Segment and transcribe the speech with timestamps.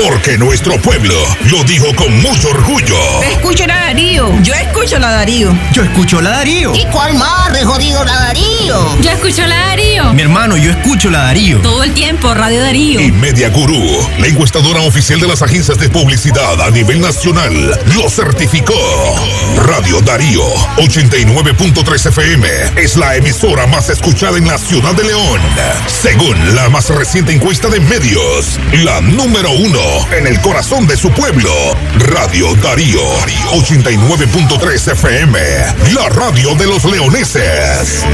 [0.00, 1.16] Porque nuestro pueblo
[1.50, 2.96] lo dijo con mucho orgullo.
[3.32, 4.30] Escucho la Darío.
[4.42, 5.58] Yo escucho la Darío.
[5.72, 6.72] Yo escucho la Darío.
[6.72, 8.96] ¿Y cuál más de jodido la Darío?
[9.02, 10.14] Yo escucho la Darío.
[10.14, 11.58] Mi hermano, yo escucho la Darío.
[11.62, 13.00] Todo el tiempo, Radio Darío.
[13.00, 17.52] Y Media Gurú, la encuestadora oficial de las agencias de publicidad a nivel nacional,
[17.96, 18.74] lo certificó.
[19.56, 20.44] Radio Darío
[20.76, 25.40] 89.3 FM es la emisora más escuchada en la ciudad de León.
[25.88, 31.10] Según la más reciente encuesta de medios, la número uno en el corazón de su
[31.10, 31.50] pueblo.
[31.98, 33.00] Radio Darío
[33.52, 35.38] 89.3 FM,
[35.94, 38.04] la radio de los leoneses.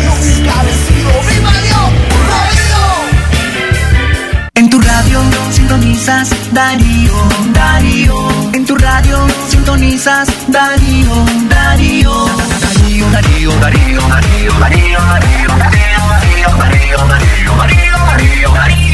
[4.55, 5.21] En tu radio
[5.51, 7.15] sintonizas Darío,
[7.53, 8.29] Darío.
[8.53, 12.27] En tu radio sintonizas Darío, Darío.
[12.61, 18.94] Darío, Darío, Darío, Darío, Darío, Darío, Darío, Darío, Darío, Darío, Darío,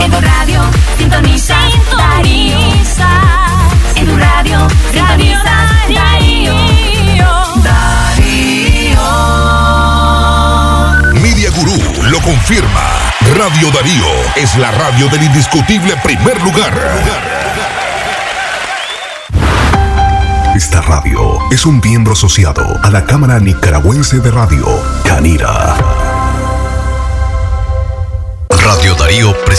[0.00, 0.62] En tu radio
[0.98, 1.56] sintoniza
[1.96, 2.58] Darío.
[3.96, 5.54] En tu radio sintoniza
[5.94, 6.54] Darío.
[7.62, 9.02] Darío.
[11.20, 11.78] Media Gurú
[12.10, 13.00] lo confirma.
[13.36, 16.72] Radio Darío es la radio del indiscutible primer lugar.
[20.56, 24.66] Esta radio es un miembro asociado a la Cámara Nicaragüense de Radio,
[25.04, 26.09] Canira.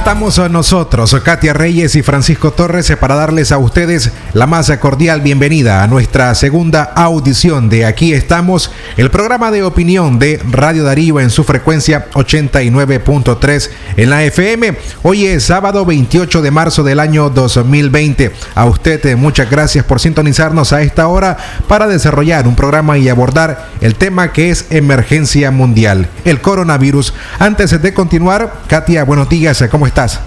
[0.00, 5.82] Estamos nosotros, Katia Reyes y Francisco Torres, para darles a ustedes la más cordial bienvenida
[5.82, 11.28] a nuestra segunda audición de Aquí estamos, el programa de opinión de Radio Darío en
[11.28, 14.78] su frecuencia 89.3 en la FM.
[15.02, 18.32] Hoy es sábado 28 de marzo del año 2020.
[18.54, 21.36] A usted eh, muchas gracias por sintonizarnos a esta hora
[21.68, 27.12] para desarrollar un programa y abordar el tema que es emergencia mundial, el coronavirus.
[27.38, 29.62] Antes de continuar, Katia, buenos días.
[29.70, 30.20] ¿Cómo estás?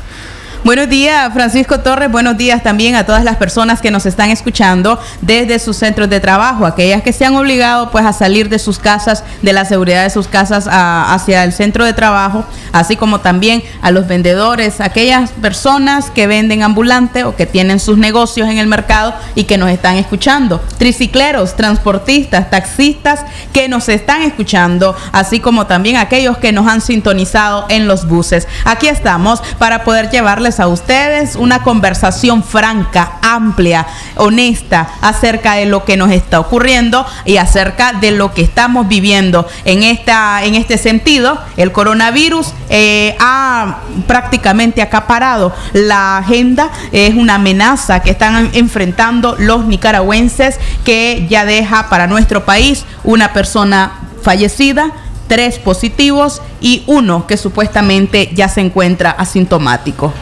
[0.63, 2.09] Buenos días, Francisco Torres.
[2.09, 6.22] Buenos días también a todas las personas que nos están escuchando desde sus centros de
[6.22, 10.03] trabajo, aquellas que se han obligado pues a salir de sus casas, de la seguridad
[10.03, 14.79] de sus casas a- hacia el centro de trabajo, así como también a los vendedores,
[14.79, 19.57] aquellas personas que venden ambulante o que tienen sus negocios en el mercado y que
[19.57, 26.53] nos están escuchando, tricicleros, transportistas, taxistas que nos están escuchando, así como también aquellos que
[26.53, 28.47] nos han sintonizado en los buses.
[28.63, 35.86] Aquí estamos para poder llevarles a ustedes una conversación franca, amplia, honesta acerca de lo
[35.86, 40.78] que nos está ocurriendo y acerca de lo que estamos viviendo en esta en este
[40.78, 41.40] sentido.
[41.58, 49.66] El coronavirus eh, ha prácticamente acaparado la agenda, es una amenaza que están enfrentando los
[49.66, 54.91] nicaragüenses que ya deja para nuestro país una persona fallecida,
[55.28, 60.13] tres positivos y uno que supuestamente ya se encuentra asintomático.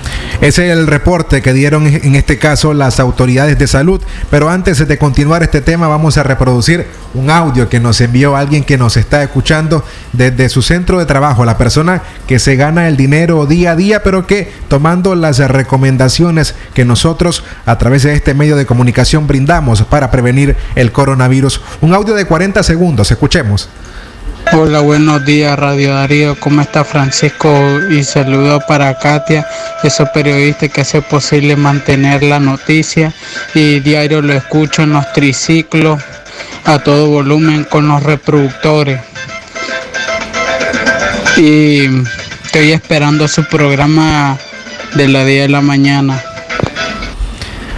[0.42, 4.02] Ese es el reporte que dieron en este caso las autoridades de salud.
[4.30, 8.64] Pero antes de continuar este tema, vamos a reproducir un audio que nos envió alguien
[8.64, 12.98] que nos está escuchando desde su centro de trabajo, la persona que se gana el
[12.98, 18.34] dinero día a día, pero que tomando las recomendaciones que nosotros a través de este
[18.34, 21.62] medio de comunicación brindamos para prevenir el coronavirus.
[21.82, 23.70] Un audio de 40 segundos, escuchemos.
[24.54, 27.50] Hola, buenos días Radio Darío, ¿cómo está Francisco?
[27.90, 29.48] Y saludo para Katia,
[29.82, 33.14] esos periodistas que hace posible mantener la noticia
[33.54, 36.02] y diario lo escucho en los triciclos
[36.66, 39.00] a todo volumen con los reproductores.
[41.38, 41.86] Y
[42.44, 44.38] estoy esperando su programa
[44.96, 46.22] de la 10 de la mañana.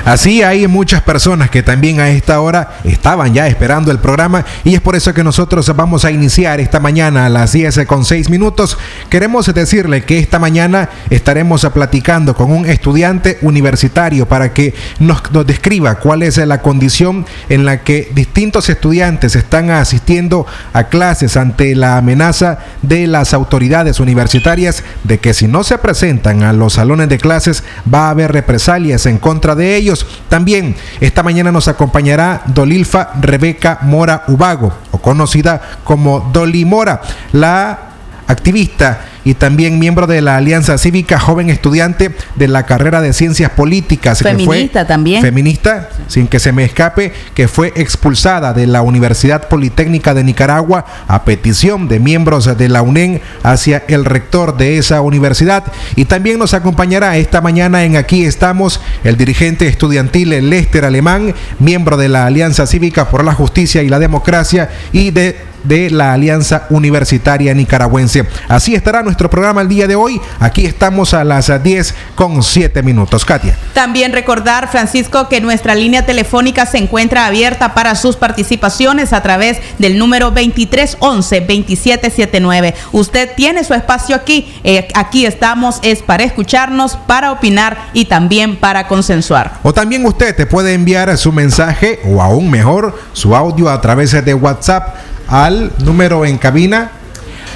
[0.06, 4.76] Así hay muchas personas que también a esta hora estaban ya esperando el programa y
[4.76, 8.30] es por eso que nosotros vamos a iniciar esta mañana a las 10 con 6
[8.30, 8.78] minutos.
[9.10, 15.48] Queremos decirle que esta mañana estaremos platicando con un estudiante universitario para que nos, nos
[15.48, 21.76] describa cuál es la condición en la que distintos estudiantes están asistiendo a clases ante
[21.76, 27.08] la amenaza de las autoridades universitarias de que si no se presentan a los salones
[27.08, 29.93] de clases va a haber represalias en contra de ellos
[30.30, 37.01] también esta mañana nos acompañará Dolilfa Rebeca Mora Ubago, o conocida como Doli Mora,
[37.31, 37.80] la
[38.28, 43.52] activista y también miembro de la Alianza Cívica, joven estudiante de la carrera de Ciencias
[43.52, 44.20] Políticas.
[44.20, 45.22] Feminista que fue también.
[45.22, 50.86] Feminista, sin que se me escape, que fue expulsada de la Universidad Politécnica de Nicaragua
[51.08, 55.64] a petición de miembros de la UNEN hacia el rector de esa universidad.
[55.96, 61.98] Y también nos acompañará esta mañana en Aquí estamos el dirigente estudiantil Lester Alemán, miembro
[61.98, 66.68] de la Alianza Cívica por la Justicia y la Democracia y de de la Alianza
[66.69, 68.25] Universitaria Nicaragüense.
[68.48, 70.21] Así estará nuestro programa el día de hoy.
[70.39, 73.25] Aquí estamos a las 10 con 7 minutos.
[73.25, 73.57] Katia.
[73.74, 79.57] También recordar, Francisco, que nuestra línea telefónica se encuentra abierta para sus participaciones a través
[79.80, 82.74] del número 2311-2779.
[82.92, 84.54] Usted tiene su espacio aquí.
[84.63, 89.60] Eh, aquí estamos, es para escucharnos, para opinar y también para consensuar.
[89.63, 94.12] O también usted te puede enviar su mensaje o aún mejor su audio a través
[94.12, 94.95] de WhatsApp
[95.28, 96.92] al número en cabina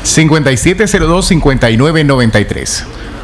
[0.04, 2.84] 5702-5993.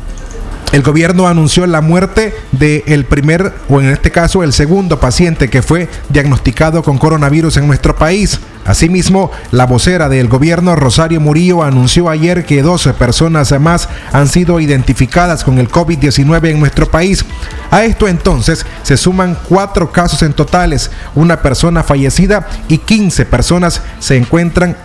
[0.73, 5.63] el gobierno anunció la muerte del primer, o en este caso el segundo paciente que
[5.63, 8.41] fue diagnosticado con coronavirus en nuestro país.
[8.65, 14.61] Asimismo, la vocera del gobierno, Rosario Murillo, anunció ayer que 12 personas más han sido
[14.61, 17.25] identificadas con el COVID-19 en nuestro país.
[17.71, 23.83] A esto entonces se suman cuatro casos en totales, una persona fallecida y 15 personas
[23.99, 24.77] se encuentran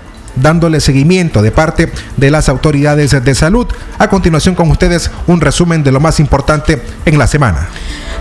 [0.42, 3.68] dándole seguimiento de parte de las autoridades de salud.
[3.98, 7.70] A continuación con ustedes un resumen de lo más importante en la semana.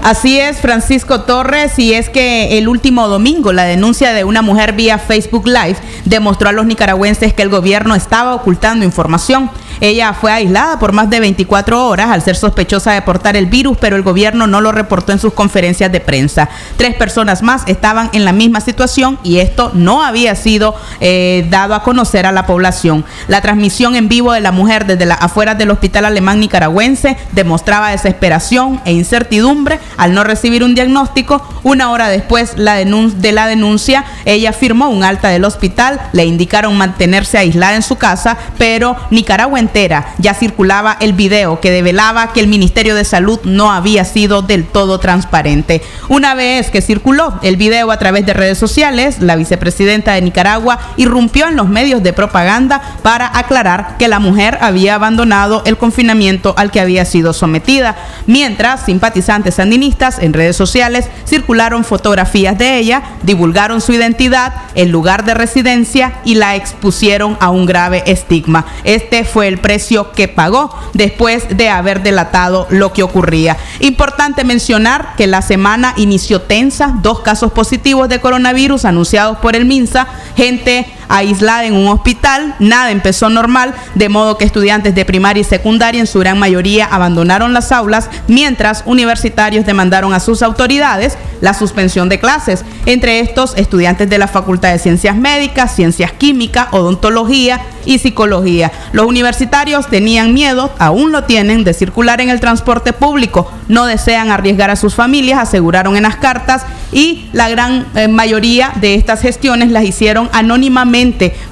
[0.02, 4.72] Así es, Francisco Torres, y es que el último domingo la denuncia de una mujer
[4.72, 9.50] vía Facebook Live demostró a los nicaragüenses que el gobierno estaba ocultando información.
[9.80, 13.76] Ella fue aislada por más de 24 horas al ser sospechosa de portar el virus,
[13.78, 16.48] pero el gobierno no lo reportó en sus conferencias de prensa.
[16.76, 21.74] Tres personas más estaban en la misma situación y esto no había sido eh, dado
[21.74, 23.04] a conocer a la población.
[23.28, 27.90] La transmisión en vivo de la mujer desde las afueras del hospital alemán nicaragüense demostraba
[27.90, 31.46] desesperación e incertidumbre al no recibir un diagnóstico.
[31.62, 37.38] Una hora después de la denuncia, ella firmó un alta del hospital, le indicaron mantenerse
[37.38, 42.46] aislada en su casa, pero Nicaragua entera ya circulaba el video que develaba que el
[42.46, 45.82] Ministerio de Salud no había sido del todo transparente.
[46.08, 50.78] Una vez que circuló el video a través de redes sociales, la vicepresidenta de Nicaragua
[50.96, 56.54] irrumpió en los medios de propaganda para aclarar que la mujer había abandonado el confinamiento
[56.56, 57.96] al que había sido sometida,
[58.26, 65.24] mientras simpatizantes sandinistas en redes sociales circularon fotografías de ella, divulgaron su identidad, el lugar
[65.24, 68.64] de residencia y la expusieron a un grave estigma.
[68.84, 73.56] Este fue el precio que pagó después de haber delatado lo que ocurría.
[73.80, 79.64] Importante mencionar que la semana inició tensa, dos casos positivos de coronavirus anunciados por el
[79.64, 80.06] MINSA,
[80.36, 85.44] gente aislada en un hospital, nada empezó normal, de modo que estudiantes de primaria y
[85.44, 91.54] secundaria en su gran mayoría abandonaron las aulas, mientras universitarios demandaron a sus autoridades la
[91.54, 97.60] suspensión de clases, entre estos estudiantes de la Facultad de Ciencias Médicas, Ciencias Químicas, Odontología
[97.84, 98.72] y Psicología.
[98.92, 104.30] Los universitarios tenían miedo, aún lo tienen, de circular en el transporte público, no desean
[104.30, 109.20] arriesgar a sus familias, aseguraron en las cartas, y la gran eh, mayoría de estas
[109.20, 110.95] gestiones las hicieron anónimamente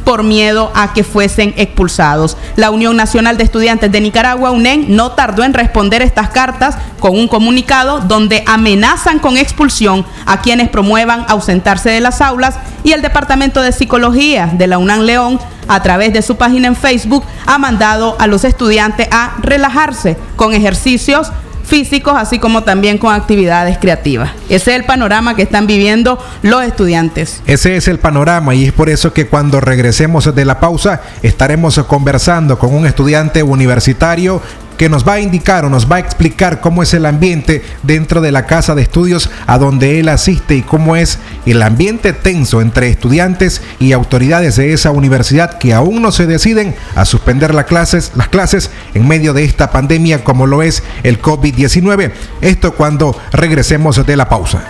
[0.04, 2.36] por miedo a que fuesen expulsados.
[2.56, 7.12] La Unión Nacional de Estudiantes de Nicaragua, UNEN, no tardó en responder estas cartas con
[7.12, 13.02] un comunicado donde amenazan con expulsión a quienes promuevan ausentarse de las aulas y el
[13.02, 17.58] Departamento de Psicología de la UNAM León a través de su página en Facebook ha
[17.58, 21.30] mandado a los estudiantes a relajarse con ejercicios
[21.64, 24.30] físicos, así como también con actividades creativas.
[24.48, 27.42] Ese es el panorama que están viviendo los estudiantes.
[27.46, 31.78] Ese es el panorama y es por eso que cuando regresemos de la pausa estaremos
[31.84, 34.40] conversando con un estudiante universitario
[34.76, 38.20] que nos va a indicar o nos va a explicar cómo es el ambiente dentro
[38.20, 42.60] de la casa de estudios a donde él asiste y cómo es el ambiente tenso
[42.60, 47.66] entre estudiantes y autoridades de esa universidad que aún no se deciden a suspender las
[47.66, 52.12] clases, las clases en medio de esta pandemia como lo es el COVID-19.
[52.40, 54.64] Esto cuando regresemos de la pausa.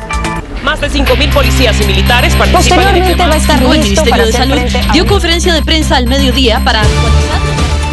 [0.64, 4.04] Más de 5.000 policías y militares participan en Posteriormente este va a estar El listo
[4.04, 6.82] Ministerio para de Salud frente a dio conferencia de prensa al mediodía para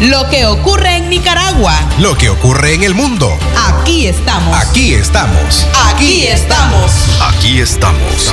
[0.02, 1.74] Lo que ocurre en Nicaragua.
[2.00, 3.38] Lo que ocurre en el mundo.
[3.68, 4.56] Aquí estamos.
[4.56, 5.64] Aquí estamos.
[5.92, 6.90] Aquí estamos.
[7.20, 8.32] Aquí estamos.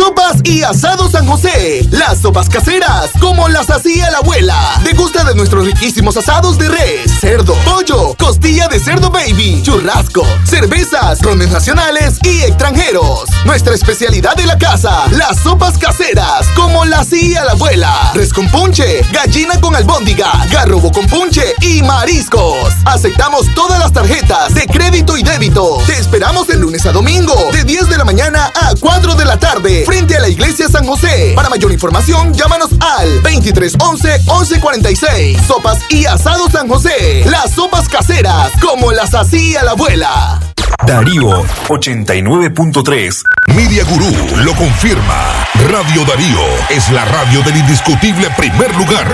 [0.00, 1.86] Sopas y Asado San José.
[1.90, 4.80] Las sopas caseras, como las hacía la abuela.
[4.82, 11.20] Degusta de nuestros riquísimos asados de res, cerdo, pollo, costilla de cerdo baby, churrasco, cervezas,
[11.20, 13.28] rones nacionales y extranjeros.
[13.44, 18.12] Nuestra especialidad de la casa, las sopas caseras, como las hacía la abuela.
[18.14, 22.72] Res con punche, gallina con albóndiga, garrobo con punche y mariscos.
[22.86, 25.76] Aceptamos todas las tarjetas de crédito y débito.
[25.86, 29.38] Te esperamos de lunes a domingo, de 10 de la mañana a 4 de la
[29.38, 31.32] tarde, frente a la iglesia San José.
[31.34, 35.38] Para mayor información, llámanos al 2311 1146.
[35.48, 37.24] Sopas y asado San José.
[37.26, 40.38] Las sopas caseras, como las hacía la abuela.
[40.86, 43.22] Darío 89.3.
[43.48, 44.12] Media Gurú
[44.44, 45.46] lo confirma.
[45.68, 49.08] Radio Darío es la radio del indiscutible primer lugar.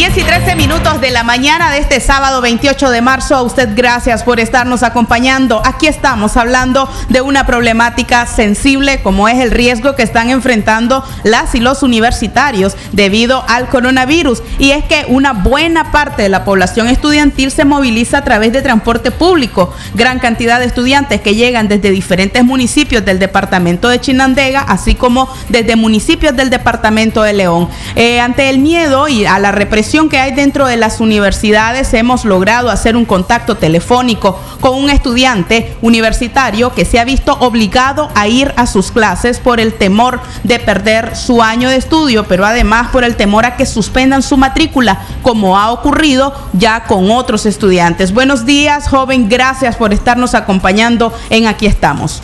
[0.00, 3.36] 10 y 13 minutos de la mañana de este sábado 28 de marzo.
[3.36, 5.60] A usted gracias por estarnos acompañando.
[5.62, 11.54] Aquí estamos hablando de una problemática sensible como es el riesgo que están enfrentando las
[11.54, 14.42] y los universitarios debido al coronavirus.
[14.58, 18.62] Y es que una buena parte de la población estudiantil se moviliza a través de
[18.62, 19.74] transporte público.
[19.92, 25.28] Gran cantidad de estudiantes que llegan desde diferentes municipios del departamento de Chinandega, así como
[25.50, 27.68] desde municipios del departamento de León.
[27.96, 32.24] Eh, ante el miedo y a la represión que hay dentro de las universidades, hemos
[32.24, 38.28] logrado hacer un contacto telefónico con un estudiante universitario que se ha visto obligado a
[38.28, 42.90] ir a sus clases por el temor de perder su año de estudio, pero además
[42.92, 48.14] por el temor a que suspendan su matrícula, como ha ocurrido ya con otros estudiantes.
[48.14, 52.22] Buenos días, joven, gracias por estarnos acompañando en Aquí estamos.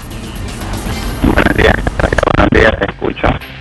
[1.24, 1.74] Buenos días,
[2.36, 3.55] buenos días, te escucho.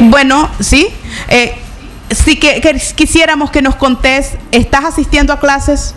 [0.00, 0.88] Bueno, sí.
[1.28, 1.54] Eh,
[2.10, 2.60] sí que,
[2.94, 5.94] quisiéramos que nos contés, ¿estás asistiendo a clases?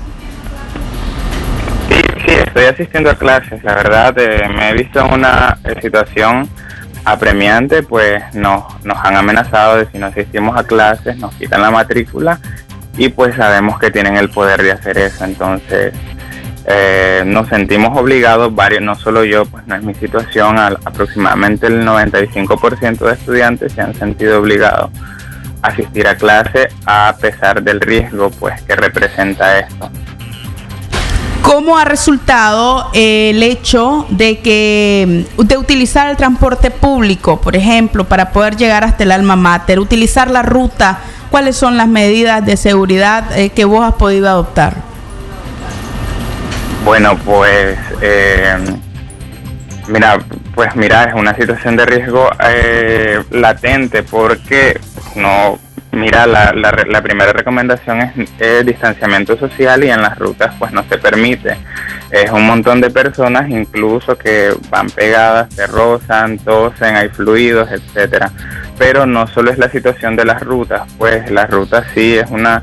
[1.89, 3.63] Sí, sí, estoy asistiendo a clases.
[3.63, 6.49] La verdad, eh, me he visto en una situación
[7.05, 11.71] apremiante, pues nos, nos han amenazado de si no asistimos a clases, nos quitan la
[11.71, 12.39] matrícula
[12.97, 15.23] y pues sabemos que tienen el poder de hacer eso.
[15.23, 15.93] Entonces,
[16.71, 21.65] eh, nos sentimos obligados, varios, no solo yo, pues no es mi situación, al- aproximadamente
[21.65, 24.91] el 95% de estudiantes se han sentido obligados
[25.63, 29.89] a asistir a clase a pesar del riesgo pues que representa esto.
[31.41, 37.55] ¿Cómo ha resultado eh, el hecho de que mm, de utilizar el transporte público, por
[37.55, 40.99] ejemplo, para poder llegar hasta el alma mater, utilizar la ruta?
[41.31, 44.88] ¿Cuáles son las medidas de seguridad eh, que vos has podido adoptar?
[46.83, 48.57] Bueno, pues eh,
[49.87, 50.17] mira,
[50.55, 54.79] pues mira, es una situación de riesgo eh, latente porque
[55.15, 55.59] no,
[55.91, 60.71] mira, la, la, la primera recomendación es eh, distanciamiento social y en las rutas pues
[60.71, 61.57] no se permite.
[62.11, 68.31] Es un montón de personas incluso que van pegadas, se rozan, tosen, hay fluidos, etcétera.
[68.77, 72.61] Pero no solo es la situación de las rutas, pues las rutas sí es una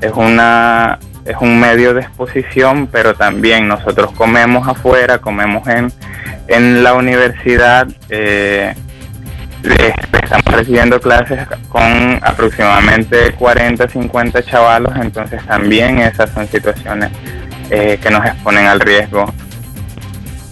[0.00, 5.92] es una es un medio de exposición, pero también nosotros comemos afuera, comemos en,
[6.48, 7.88] en la universidad.
[8.10, 8.74] Eh,
[9.62, 17.10] estamos recibiendo clases con aproximadamente 40, 50 chavalos, entonces también esas son situaciones
[17.70, 19.32] eh, que nos exponen al riesgo.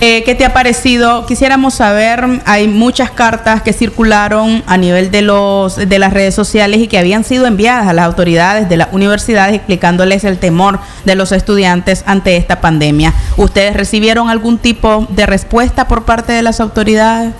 [0.04, 1.26] Eh, ¿Qué te ha parecido?
[1.26, 6.80] Quisiéramos saber, hay muchas cartas que circularon a nivel de los de las redes sociales
[6.80, 11.14] y que habían sido enviadas a las autoridades de las universidades explicándoles el temor de
[11.14, 13.14] los estudiantes ante esta pandemia.
[13.36, 17.32] ¿Ustedes recibieron algún tipo de respuesta por parte de las autoridades?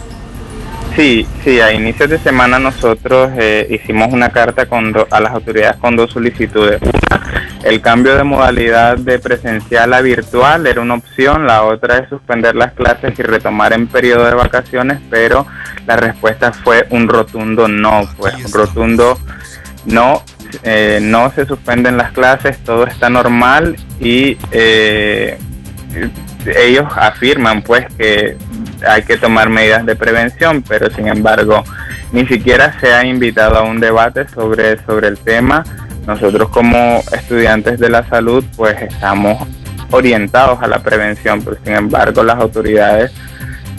[0.97, 5.33] Sí, sí, a inicios de semana nosotros eh, hicimos una carta con do- a las
[5.33, 6.83] autoridades con dos solicitudes.
[6.83, 7.23] Una,
[7.65, 12.55] el cambio de modalidad de presencial a virtual era una opción, la otra es suspender
[12.57, 15.47] las clases y retomar en periodo de vacaciones, pero
[15.87, 19.19] la respuesta fue un rotundo no, pues un rotundo
[19.87, 20.23] no,
[20.63, 25.39] eh, no se suspenden las clases, todo está normal y eh,
[26.57, 28.37] ellos afirman pues que
[28.87, 31.65] hay que tomar medidas de prevención, pero sin embargo
[32.13, 35.65] ni siquiera se ha invitado a un debate sobre, sobre el tema.
[36.07, 39.47] Nosotros como estudiantes de la salud pues estamos
[39.91, 43.13] orientados a la prevención, pero sin embargo las autoridades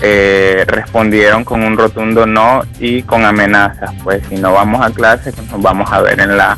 [0.01, 5.31] eh, respondieron con un rotundo no y con amenazas, pues si no vamos a clase
[5.31, 6.57] pues nos vamos a ver en la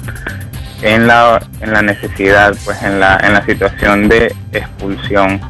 [0.81, 5.41] en la en la necesidad, pues en la en la situación de expulsión.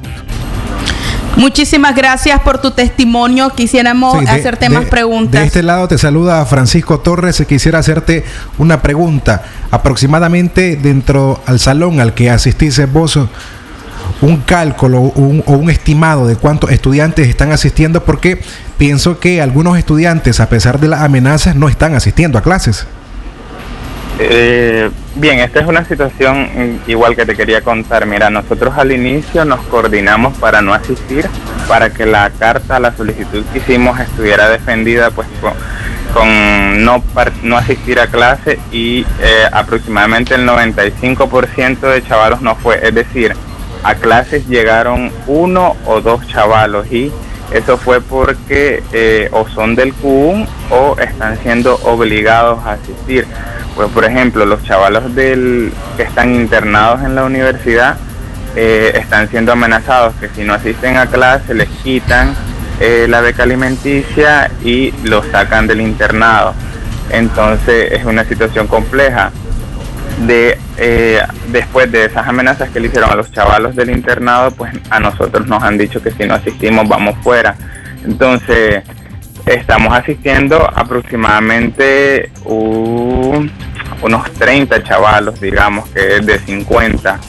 [1.37, 3.49] Muchísimas gracias por tu testimonio.
[3.49, 5.41] Quisiéramos Sí, de- hacerte más preguntas.
[5.41, 7.43] De este lado te saluda Francisco Torres.
[7.47, 8.23] Quisiera hacerte
[8.57, 9.43] una pregunta.
[9.71, 13.19] Aproximadamente dentro al salón al que asististe vos,
[14.21, 18.41] un cálculo un- o un estimado de cuántos estudiantes están asistiendo, porque
[18.77, 22.87] pienso que algunos estudiantes, a pesar de las amenazas, no están asistiendo a clases.
[24.17, 28.05] Eh, bien, esta es una situación igual que te quería contar.
[28.05, 31.27] Mira, nosotros al inicio nos coordinamos para no asistir,
[31.67, 35.53] para que la carta, la solicitud que hicimos estuviera defendida pues con,
[36.13, 37.03] con no,
[37.43, 42.79] no asistir a clase y eh, aproximadamente el 95% de chavalos no fue.
[42.87, 43.35] Es decir,
[43.83, 47.11] a clases llegaron uno o dos chavalos y
[47.51, 53.25] eso fue porque eh, o son del Q1 o están siendo obligados a asistir.
[53.75, 57.97] Pues por ejemplo, los chavalos del, que están internados en la universidad
[58.55, 62.33] eh, están siendo amenazados que si no asisten a clase les quitan
[62.79, 66.53] eh, la beca alimenticia y los sacan del internado.
[67.09, 69.31] Entonces es una situación compleja.
[70.19, 74.71] De, eh, después de esas amenazas que le hicieron a los chavalos del internado, pues
[74.89, 77.55] a nosotros nos han dicho que si no asistimos vamos fuera.
[78.05, 78.83] Entonces
[79.45, 83.51] estamos asistiendo aproximadamente un-
[84.01, 87.19] unos 30 chavalos, digamos que de 50,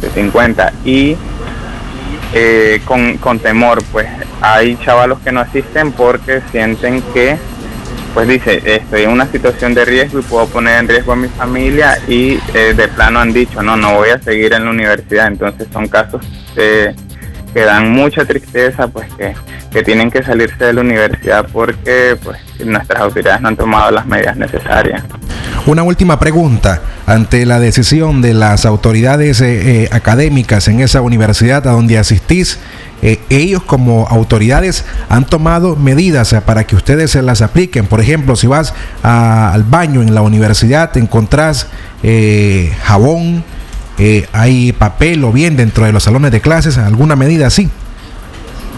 [0.00, 1.16] de 50 y
[2.34, 4.06] eh, con, con temor, pues
[4.40, 7.36] hay chavalos que no asisten porque sienten que,
[8.14, 11.28] pues dice, estoy en una situación de riesgo y puedo poner en riesgo a mi
[11.28, 15.28] familia y eh, de plano han dicho, no, no voy a seguir en la universidad.
[15.28, 16.22] Entonces son casos
[16.56, 16.94] eh,
[17.52, 19.34] que dan mucha tristeza, pues que,
[19.82, 24.36] tienen que salirse de la universidad porque pues nuestras autoridades no han tomado las medidas
[24.36, 25.02] necesarias.
[25.66, 26.82] Una última pregunta.
[27.06, 32.58] Ante la decisión de las autoridades eh, académicas en esa universidad a donde asistís,
[33.02, 37.86] eh, ellos como autoridades han tomado medidas eh, para que ustedes se las apliquen.
[37.86, 41.66] Por ejemplo, si vas al baño en la universidad, te encontrás
[42.04, 43.44] eh, jabón,
[44.32, 47.68] hay papel o bien dentro de los salones de clases, alguna medida así.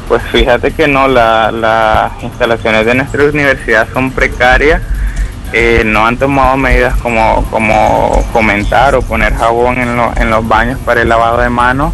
[0.08, 4.82] Pues fíjate que no, la- las instalaciones de nuestra universidad son precarias,
[5.86, 11.00] no han tomado medidas como, como comentar o poner jabón en, en los baños para
[11.02, 11.92] el lavado de manos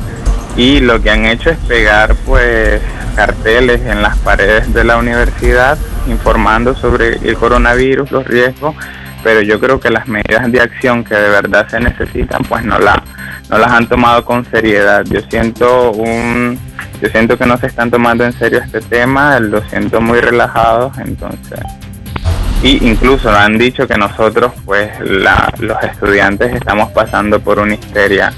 [0.57, 2.81] y lo que han hecho es pegar pues
[3.17, 8.75] carteles en las paredes de la universidad informando sobre el coronavirus, los riesgos,
[9.23, 12.79] pero yo creo que las medidas de acción que de verdad se necesitan pues no,
[12.79, 13.03] la,
[13.49, 15.05] no las han tomado con seriedad.
[15.09, 16.59] Yo siento un
[17.03, 20.97] yo siento que no se están tomando en serio este tema, lo siento muy relajados,
[20.99, 21.61] entonces
[22.63, 28.33] y incluso han dicho que nosotros pues la- los estudiantes estamos pasando por una histeria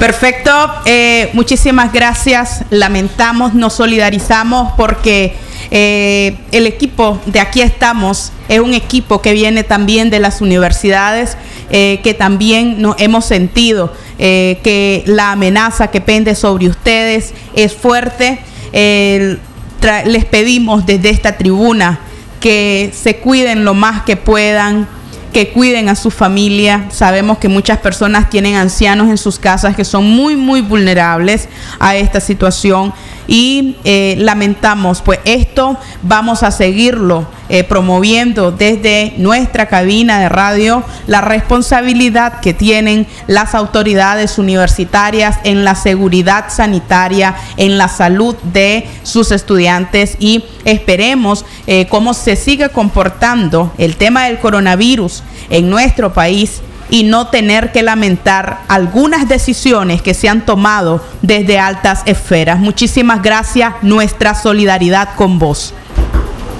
[0.00, 0.50] Perfecto,
[0.86, 2.64] eh, muchísimas gracias.
[2.70, 5.34] Lamentamos, nos solidarizamos porque
[5.70, 11.36] eh, el equipo de aquí estamos es un equipo que viene también de las universidades,
[11.68, 17.74] eh, que también nos hemos sentido eh, que la amenaza que pende sobre ustedes es
[17.74, 18.38] fuerte.
[18.72, 22.00] Les pedimos desde esta tribuna
[22.40, 24.88] que se cuiden lo más que puedan,
[25.32, 26.86] que cuiden a su familia.
[26.90, 31.96] Sabemos que muchas personas tienen ancianos en sus casas que son muy, muy vulnerables a
[31.96, 32.92] esta situación
[33.30, 40.82] y eh, lamentamos, pues esto vamos a seguirlo eh, promoviendo desde nuestra cabina de radio,
[41.06, 48.88] la responsabilidad que tienen las autoridades universitarias en la seguridad sanitaria, en la salud de
[49.04, 56.12] sus estudiantes y esperemos eh, cómo se sigue comportando el tema del coronavirus en nuestro
[56.12, 62.58] país y no tener que lamentar algunas decisiones que se han tomado desde altas esferas.
[62.58, 65.72] Muchísimas gracias, nuestra solidaridad con vos.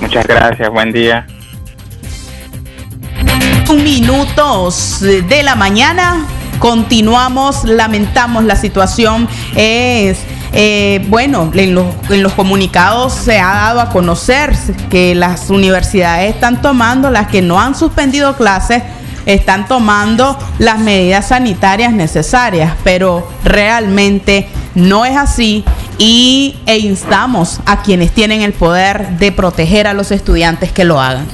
[0.01, 1.27] Muchas gracias, buen día.
[3.75, 6.27] Minutos de la mañana.
[6.59, 9.29] Continuamos, lamentamos la situación.
[9.55, 10.19] Es
[10.53, 14.53] eh, bueno, en los, en los comunicados se ha dado a conocer
[14.91, 18.83] que las universidades están tomando, las que no han suspendido clases,
[19.27, 25.65] están tomando las medidas sanitarias necesarias, pero realmente no es así
[25.99, 31.01] y e instamos a quienes tienen el poder de proteger a los estudiantes que lo
[31.01, 31.27] hagan.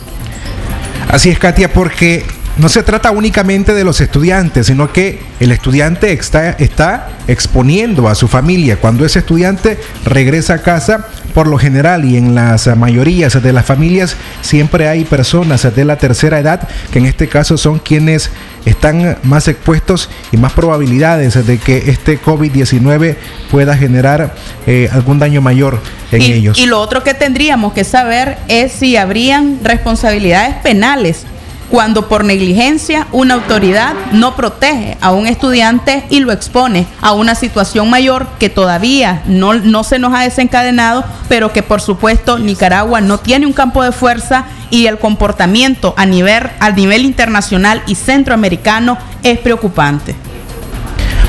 [1.09, 2.27] Así es, Katia, porque
[2.59, 8.15] no se trata únicamente de los estudiantes, sino que el estudiante está, está, exponiendo a
[8.15, 8.77] su familia.
[8.77, 13.67] Cuando ese estudiante regresa a casa, por lo general y en las mayorías de las
[13.67, 18.31] familias, siempre hay personas de la tercera edad, que en este caso son quienes
[18.65, 23.17] están más expuestos y más probabilidades de que este COVID-19
[23.51, 24.35] pueda generar
[24.67, 26.59] eh, algún daño mayor en y, ellos.
[26.59, 31.27] Y lo otro que tendríamos que saber es si habrían responsabilidades penales
[31.71, 37.35] cuando por negligencia una autoridad no protege a un estudiante y lo expone a una
[37.35, 43.01] situación mayor que todavía no, no se nos ha desencadenado, pero que por supuesto Nicaragua
[43.01, 47.95] no tiene un campo de fuerza y el comportamiento a nivel, a nivel internacional y
[47.95, 50.15] centroamericano es preocupante.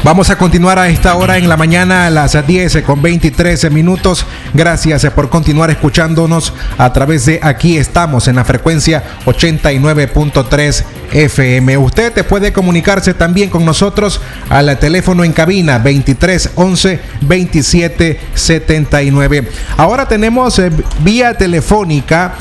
[0.08, 4.26] Vamos a continuar a esta hora en la mañana a las 10 con 23 minutos.
[4.54, 11.78] Gracias por continuar escuchándonos a través de aquí estamos en la frecuencia 89.3 FM.
[11.78, 19.50] Usted te puede comunicarse también con nosotros al teléfono en cabina 23 11 27 79.
[19.76, 20.72] Ahora tenemos eh,
[21.04, 22.34] vía telefónica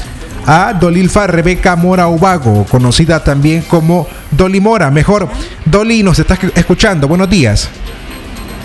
[0.46, 4.90] a Dolilfa Rebeca Mora Ubago, conocida también como Doli Mora.
[4.90, 5.28] Mejor,
[5.64, 7.09] Doli, nos estás escuchando.
[7.09, 7.68] Buenos días.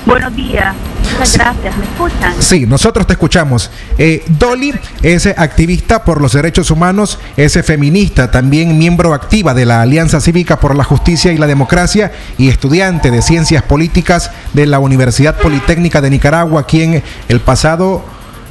[0.06, 0.76] Buenos días.
[1.14, 1.78] Muchas gracias.
[1.78, 2.34] ¿Me escuchan?
[2.40, 3.70] Sí, nosotros te escuchamos.
[3.98, 9.82] Eh, Dolly es activista por los derechos humanos, es feminista, también miembro activa de la
[9.82, 14.80] Alianza Cívica por la Justicia y la Democracia y estudiante de Ciencias Políticas de la
[14.80, 18.04] Universidad Politécnica de Nicaragua, quien el pasado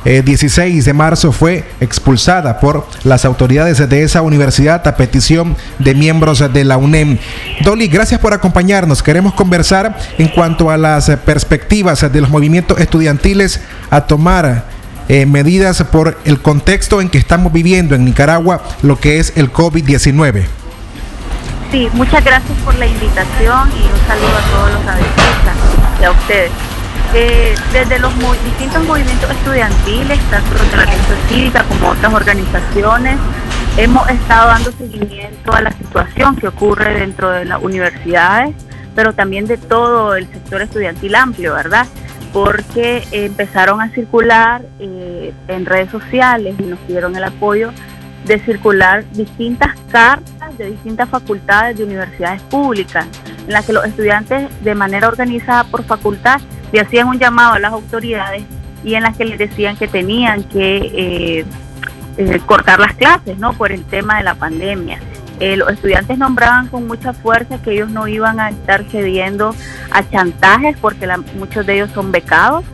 [0.04, 5.94] eh, 16 de marzo fue expulsada por las autoridades de esa universidad a petición de
[5.94, 7.18] miembros de la UNEM.
[7.62, 9.02] Dolly, gracias por acompañarnos.
[9.02, 13.60] Queremos conversar en cuanto a las perspectivas de los movimientos estudiantiles
[13.90, 14.64] a tomar
[15.08, 19.52] eh, medidas por el contexto en que estamos viviendo en Nicaragua, lo que es el
[19.52, 20.44] COVID-19.
[21.72, 25.24] Sí, muchas gracias por la invitación y un saludo a todos los adeptos
[26.00, 26.69] y a ustedes.
[27.12, 28.12] Eh, desde los
[28.44, 33.18] distintos movimientos estudiantiles, tanto de la Alianza Cívica como otras organizaciones,
[33.76, 38.54] hemos estado dando seguimiento a la situación que ocurre dentro de las universidades,
[38.94, 41.84] pero también de todo el sector estudiantil amplio, ¿verdad?
[42.32, 47.72] Porque empezaron a circular eh, en redes sociales y nos dieron el apoyo
[48.24, 53.04] de circular distintas cartas de distintas facultades de universidades públicas,
[53.46, 56.40] en las que los estudiantes de manera organizada por facultad
[56.72, 58.44] le hacían un llamado a las autoridades
[58.84, 61.44] y en las que les decían que tenían que eh,
[62.16, 63.52] eh, cortar las clases, ¿no?
[63.52, 64.98] Por el tema de la pandemia.
[65.38, 69.54] Eh, los estudiantes nombraban con mucha fuerza que ellos no iban a estar cediendo
[69.90, 72.64] a chantajes porque muchos de ellos son becados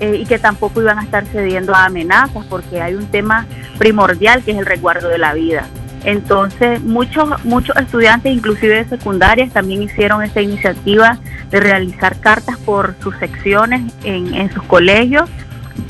[0.00, 3.46] y que tampoco iban a estar cediendo a amenazas porque hay un tema
[3.78, 5.66] primordial que es el resguardo de la vida.
[6.04, 11.18] Entonces, muchos, muchos estudiantes, inclusive de secundarias, también hicieron esta iniciativa
[11.50, 15.30] de realizar cartas por sus secciones en, en sus colegios.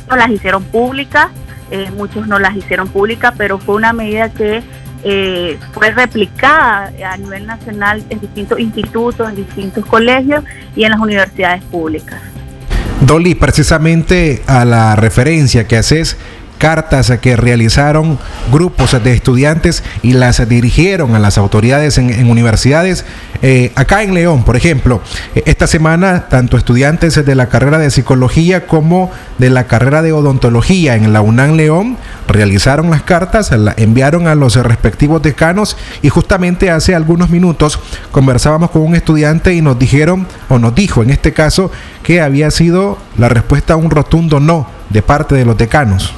[0.09, 1.29] No las hicieron públicas,
[1.71, 4.63] eh, muchos no las hicieron públicas, pero fue una medida que
[5.03, 10.45] eh, fue replicada a nivel nacional en distintos institutos, en distintos colegios
[10.77, 12.21] y en las universidades públicas.
[13.01, 16.17] Dolly, precisamente a la referencia que haces,
[16.59, 18.19] cartas que realizaron
[18.53, 23.05] grupos de estudiantes y las dirigieron a las autoridades en, universidades.
[23.43, 25.03] Eh, acá en León, por ejemplo,
[25.35, 30.13] eh, esta semana tanto estudiantes de la carrera de psicología como de la carrera de
[30.13, 36.09] odontología en la UNAM León realizaron las cartas, la enviaron a los respectivos decanos y
[36.09, 37.79] justamente hace algunos minutos
[38.11, 41.71] conversábamos con un estudiante y nos dijeron, o nos dijo en este caso,
[42.03, 46.15] que había sido la respuesta a un rotundo no de parte de los decanos.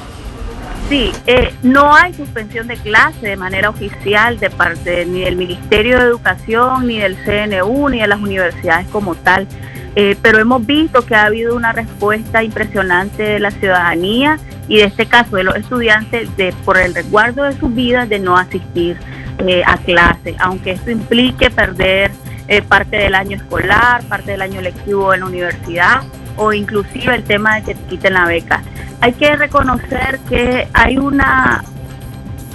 [0.89, 5.99] Sí, eh, no hay suspensión de clase de manera oficial de parte ni del Ministerio
[5.99, 9.47] de Educación, ni del CNU, ni de las universidades como tal.
[9.95, 14.83] Eh, pero hemos visto que ha habido una respuesta impresionante de la ciudadanía y de
[14.83, 18.95] este caso de los estudiantes de por el resguardo de sus vidas de no asistir
[19.39, 22.11] eh, a clase, aunque esto implique perder
[22.47, 26.01] eh, parte del año escolar, parte del año lectivo en la universidad
[26.37, 28.63] o inclusive el tema de que te quiten la beca.
[29.01, 31.63] Hay que reconocer que hay una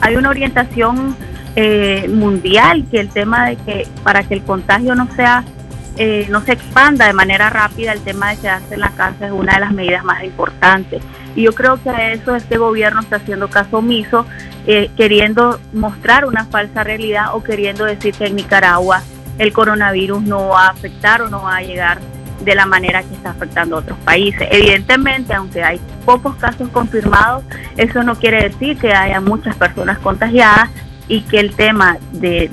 [0.01, 1.15] hay una orientación
[1.55, 5.45] eh, mundial que el tema de que para que el contagio no sea
[5.99, 9.33] eh, no se expanda de manera rápida, el tema de quedarse en la casa es
[9.33, 11.03] una de las medidas más importantes.
[11.37, 14.27] Y yo creo que a eso este gobierno está haciendo caso omiso,
[14.67, 19.03] eh, queriendo mostrar una falsa realidad o queriendo decir que en Nicaragua
[19.39, 21.99] el coronavirus no va a afectar o no va a llegar
[22.45, 24.49] de la manera que está afectando a otros países.
[24.51, 27.45] Evidentemente, aunque hay pocos casos confirmados,
[27.77, 30.71] eso no quiere decir que haya muchas personas contagiadas
[31.09, 32.45] y que el tema de,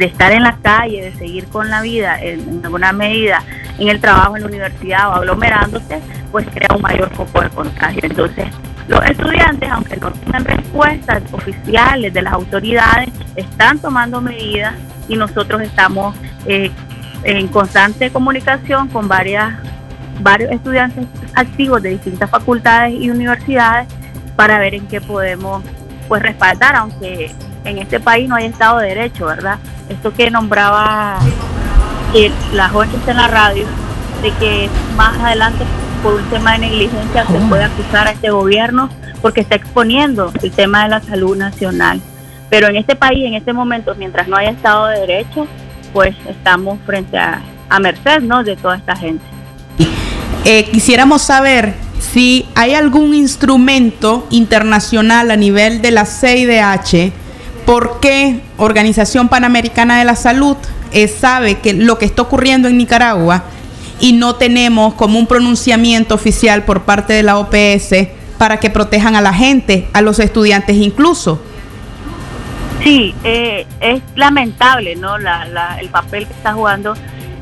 [0.00, 3.42] estar en la calle, de seguir con la vida en, alguna medida,
[3.78, 8.00] en el trabajo, en la universidad o aglomerándose, pues crea un mayor foco de contagio.
[8.02, 8.46] Entonces,
[8.88, 14.74] los estudiantes, aunque no tengan respuestas oficiales de las autoridades, están tomando medidas
[15.08, 16.16] y nosotros estamos
[16.46, 16.70] eh,
[17.24, 19.54] en constante comunicación con varias,
[20.20, 23.88] varios estudiantes activos de distintas facultades y universidades
[24.36, 25.62] para ver en qué podemos
[26.08, 27.30] pues respaldar, aunque
[27.64, 29.58] en este país no hay Estado de Derecho, ¿verdad?
[29.88, 31.18] Esto que nombraba
[32.52, 33.64] la joven que está en la radio,
[34.22, 35.64] de que más adelante
[36.02, 38.88] por un tema de negligencia se puede acusar a este gobierno
[39.20, 42.00] porque está exponiendo el tema de la salud nacional.
[42.48, 45.46] Pero en este país, en este momento, mientras no haya Estado de Derecho,
[45.92, 48.44] pues estamos frente a, a merced ¿no?
[48.44, 49.24] de toda esta gente.
[50.44, 57.12] Eh, quisiéramos saber si hay algún instrumento internacional a nivel de la CIDH,
[57.66, 60.56] por qué Organización Panamericana de la Salud
[60.92, 63.44] eh, sabe que lo que está ocurriendo en Nicaragua
[64.00, 69.14] y no tenemos como un pronunciamiento oficial por parte de la OPS para que protejan
[69.14, 71.42] a la gente, a los estudiantes incluso.
[72.82, 75.18] Sí, eh, es lamentable, ¿no?
[75.18, 76.94] La, la, el papel que está jugando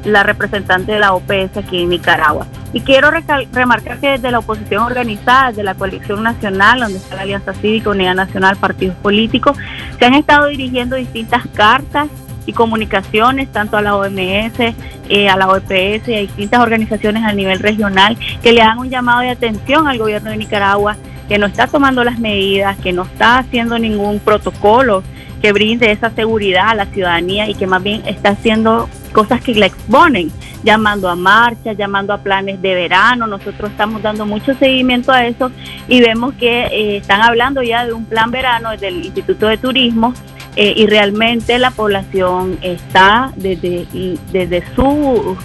[0.05, 2.47] la representante de la OPS aquí en Nicaragua.
[2.73, 3.11] Y quiero
[3.53, 7.91] remarcar que desde la oposición organizada, desde la coalición nacional, donde está la Alianza Cívica,
[7.91, 9.57] Unidad Nacional, partidos políticos,
[9.99, 12.09] se han estado dirigiendo distintas cartas
[12.47, 14.75] y comunicaciones, tanto a la OMS,
[15.09, 18.91] eh, a la OPS y a distintas organizaciones a nivel regional, que le dan un
[18.91, 20.97] llamado de atención al gobierno de Nicaragua,
[21.29, 25.03] que no está tomando las medidas, que no está haciendo ningún protocolo
[25.41, 29.55] que brinde esa seguridad a la ciudadanía y que más bien está haciendo cosas que
[29.55, 30.31] la exponen,
[30.63, 33.27] llamando a marchas, llamando a planes de verano.
[33.27, 35.51] Nosotros estamos dando mucho seguimiento a eso
[35.87, 39.57] y vemos que eh, están hablando ya de un plan verano desde el Instituto de
[39.57, 40.15] Turismo
[40.57, 43.87] eh, y realmente la población está desde,
[44.33, 45.37] desde su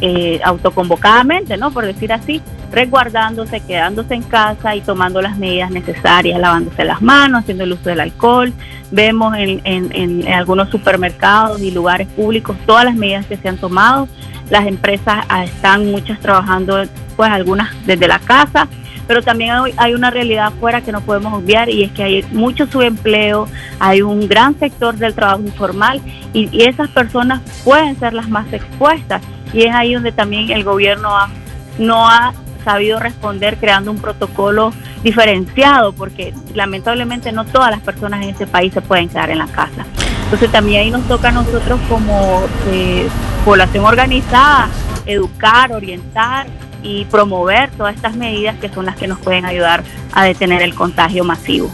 [0.00, 1.70] eh, autoconvocadamente, ¿no?
[1.70, 2.42] Por decir así,
[2.74, 7.88] resguardándose, quedándose en casa y tomando las medidas necesarias, lavándose las manos, haciendo el uso
[7.88, 8.52] del alcohol.
[8.90, 14.08] Vemos en, algunos supermercados y lugares públicos todas las medidas que se han tomado.
[14.50, 16.82] Las empresas ah, están muchas trabajando,
[17.16, 18.68] pues algunas desde la casa,
[19.06, 22.66] pero también hay una realidad afuera que no podemos obviar y es que hay mucho
[22.66, 26.00] subempleo, hay un gran sector del trabajo informal
[26.32, 30.64] y, y esas personas pueden ser las más expuestas y es ahí donde también el
[30.64, 31.30] gobierno ha,
[31.78, 32.34] no ha
[32.64, 34.72] sabido responder creando un protocolo
[35.02, 39.46] diferenciado, porque lamentablemente no todas las personas en este país se pueden quedar en la
[39.46, 39.84] casa.
[40.24, 43.06] Entonces también ahí nos toca a nosotros como eh,
[43.44, 44.68] población organizada
[45.06, 46.46] educar, orientar
[46.82, 50.74] y promover todas estas medidas que son las que nos pueden ayudar a detener el
[50.74, 51.70] contagio masivo.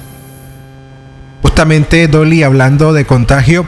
[1.43, 3.67] Justamente, Dolly, hablando de contagio,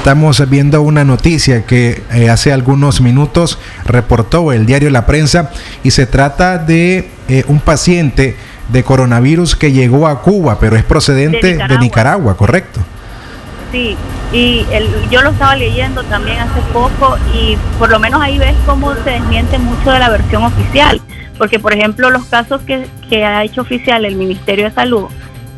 [0.00, 5.50] estamos viendo una noticia que eh, hace algunos minutos reportó el diario La Prensa
[5.84, 8.34] y se trata de eh, un paciente
[8.72, 12.80] de coronavirus que llegó a Cuba, pero es procedente de Nicaragua, de Nicaragua ¿correcto?
[13.72, 13.94] Sí,
[14.32, 18.54] y el, yo lo estaba leyendo también hace poco y por lo menos ahí ves
[18.64, 20.98] cómo se desmiente mucho de la versión oficial,
[21.36, 25.08] porque por ejemplo los casos que, que ha hecho oficial el Ministerio de Salud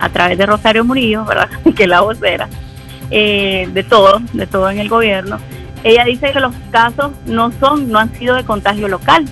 [0.01, 1.49] a través de Rosario Murillo, ¿verdad?
[1.77, 2.49] que la vocera,
[3.15, 5.39] eh, de todo, de todo en el gobierno.
[5.85, 9.27] Ella dice que los casos no son, no han sido de contagio local,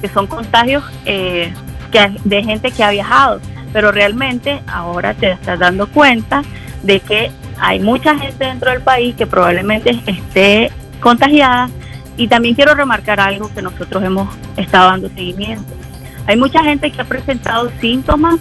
[0.00, 1.52] que son contagios eh,
[1.92, 3.40] que, de gente que ha viajado,
[3.72, 6.42] pero realmente ahora te estás dando cuenta
[6.82, 11.68] de que hay mucha gente dentro del país que probablemente esté contagiada
[12.16, 15.74] y también quiero remarcar algo que nosotros hemos estado dando seguimiento.
[16.26, 18.36] Hay mucha gente que ha presentado síntomas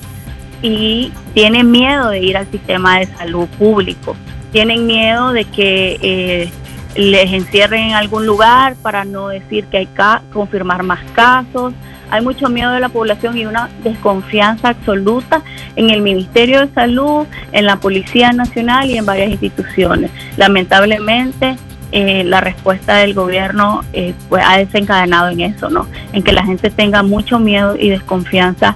[0.62, 4.16] y tiene miedo de ir al sistema de salud público.
[4.58, 6.50] Tienen miedo de que eh,
[6.96, 11.76] les encierren en algún lugar para no decir que hay que confirmar más casos.
[12.10, 15.44] Hay mucho miedo de la población y una desconfianza absoluta
[15.76, 20.10] en el Ministerio de Salud, en la Policía Nacional y en varias instituciones.
[20.38, 21.56] Lamentablemente,
[21.92, 25.86] eh, la respuesta del gobierno eh, pues, ha desencadenado en eso, ¿no?
[26.14, 28.76] En que la gente tenga mucho miedo y desconfianza,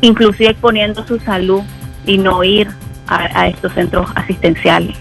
[0.00, 1.62] inclusive exponiendo su salud
[2.06, 2.66] y no ir
[3.06, 4.96] a, a estos centros asistenciales.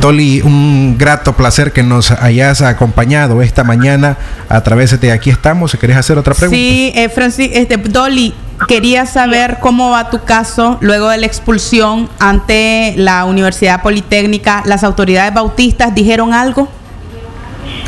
[0.00, 4.18] Dolly, un grato placer que nos hayas acompañado esta mañana
[4.50, 5.74] a través de Aquí estamos.
[5.80, 6.56] ¿Querés hacer otra pregunta?
[6.56, 8.34] Sí, eh, Francis, este, Dolly,
[8.68, 14.62] quería saber cómo va tu caso luego de la expulsión ante la Universidad Politécnica.
[14.66, 16.68] ¿Las autoridades bautistas dijeron algo?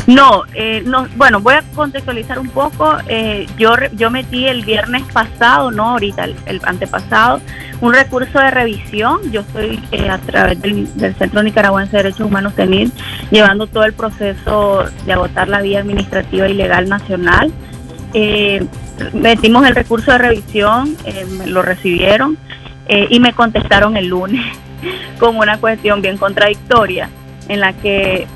[0.07, 2.95] No, eh, no, bueno, voy a contextualizar un poco.
[3.07, 7.41] Eh, yo, yo metí el viernes pasado, no ahorita, el, el antepasado,
[7.81, 9.31] un recurso de revisión.
[9.31, 12.91] Yo estoy eh, a través del, Centro Nicaragüense de Derechos Humanos CENIL
[13.31, 17.51] llevando todo el proceso de agotar la vía administrativa y legal nacional.
[18.13, 18.65] Eh,
[19.13, 22.37] metimos el recurso de revisión, eh, lo recibieron
[22.89, 24.45] y me contestaron el lunes
[25.19, 27.09] con una cuestión bien contradictoria
[27.49, 28.27] en la que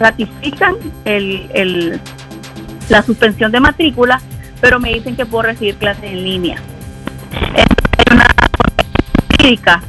[0.00, 2.00] ratifican el, el-
[2.88, 4.20] la suspensión de matrícula,
[4.60, 6.56] pero me dicen que puedo recibir clases en línea.
[7.54, 8.26] Hay una
[9.36, 9.80] jurídica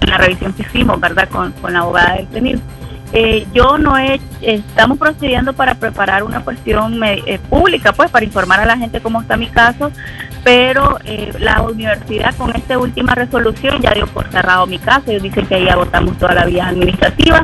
[0.00, 2.60] en la revisión que hicimos, ¿verdad?, con, con la abogada del CENIL.
[3.12, 8.60] Eh, yo no he, estamos procediendo para preparar una cuestión eh, pública, pues, para informar
[8.60, 9.90] a la gente cómo está mi caso,
[10.42, 15.22] pero eh, la universidad con esta última resolución ya dio por cerrado mi caso, ellos
[15.22, 17.42] dicen que ya agotamos todas las vías administrativas,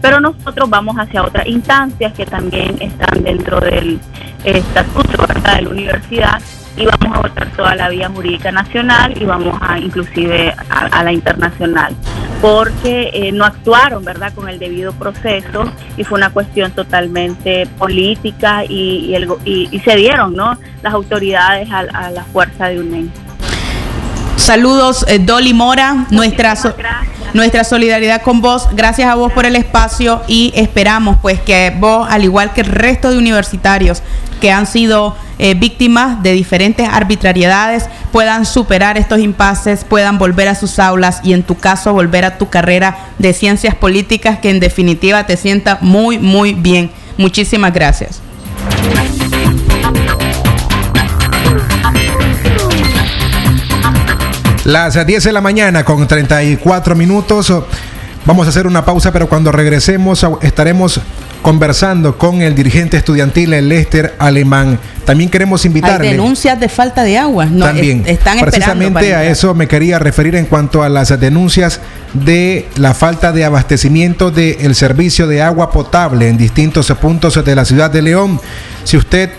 [0.00, 4.00] pero nosotros vamos hacia otras instancias que también están dentro del
[4.44, 5.56] estatuto ¿verdad?
[5.56, 6.40] de la universidad
[6.78, 11.04] y vamos a votar toda la vía jurídica nacional y vamos a inclusive a, a
[11.04, 11.94] la internacional.
[12.40, 15.64] Porque eh, no actuaron verdad con el debido proceso
[15.96, 20.94] y fue una cuestión totalmente política y, y, el y- y se dieron no las
[20.94, 23.10] autoridades a, a la fuerza de UNEN
[24.38, 26.74] Saludos, eh, Dolly Mora, nuestra, so-
[27.34, 28.68] nuestra solidaridad con vos.
[28.72, 32.68] Gracias a vos por el espacio y esperamos pues que vos, al igual que el
[32.68, 34.02] resto de universitarios
[34.40, 40.54] que han sido eh, víctimas de diferentes arbitrariedades, puedan superar estos impases, puedan volver a
[40.54, 44.60] sus aulas y en tu caso volver a tu carrera de ciencias políticas que en
[44.60, 46.90] definitiva te sienta muy, muy bien.
[47.18, 48.22] Muchísimas gracias.
[54.68, 57.50] Las 10 de la mañana con 34 minutos.
[58.26, 61.00] Vamos a hacer una pausa, pero cuando regresemos estaremos
[61.40, 64.78] conversando con el dirigente estudiantil el Lester Alemán.
[65.06, 66.10] También queremos Hay invitarle.
[66.10, 67.46] denuncias de falta de agua.
[67.46, 71.18] No, También, es- están esperando precisamente a eso me quería referir en cuanto a las
[71.18, 71.80] denuncias
[72.12, 77.64] de la falta de abastecimiento del servicio de agua potable en distintos puntos de la
[77.64, 78.38] ciudad de León.
[78.84, 79.30] Si usted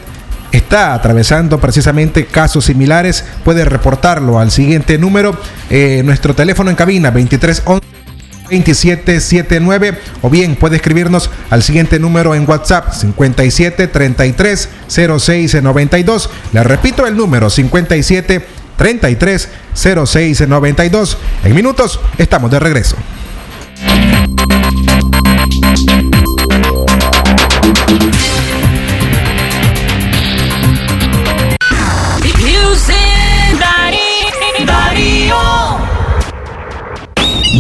[0.52, 5.38] está atravesando precisamente casos similares, puede reportarlo al siguiente número,
[5.70, 8.00] eh, nuestro teléfono en cabina 2311.
[8.50, 16.30] 2779 o bien puede escribirnos al siguiente número en WhatsApp 57 33 06 92.
[16.54, 21.18] Le repito el número 57 33 06 92.
[21.44, 22.96] En minutos estamos de regreso.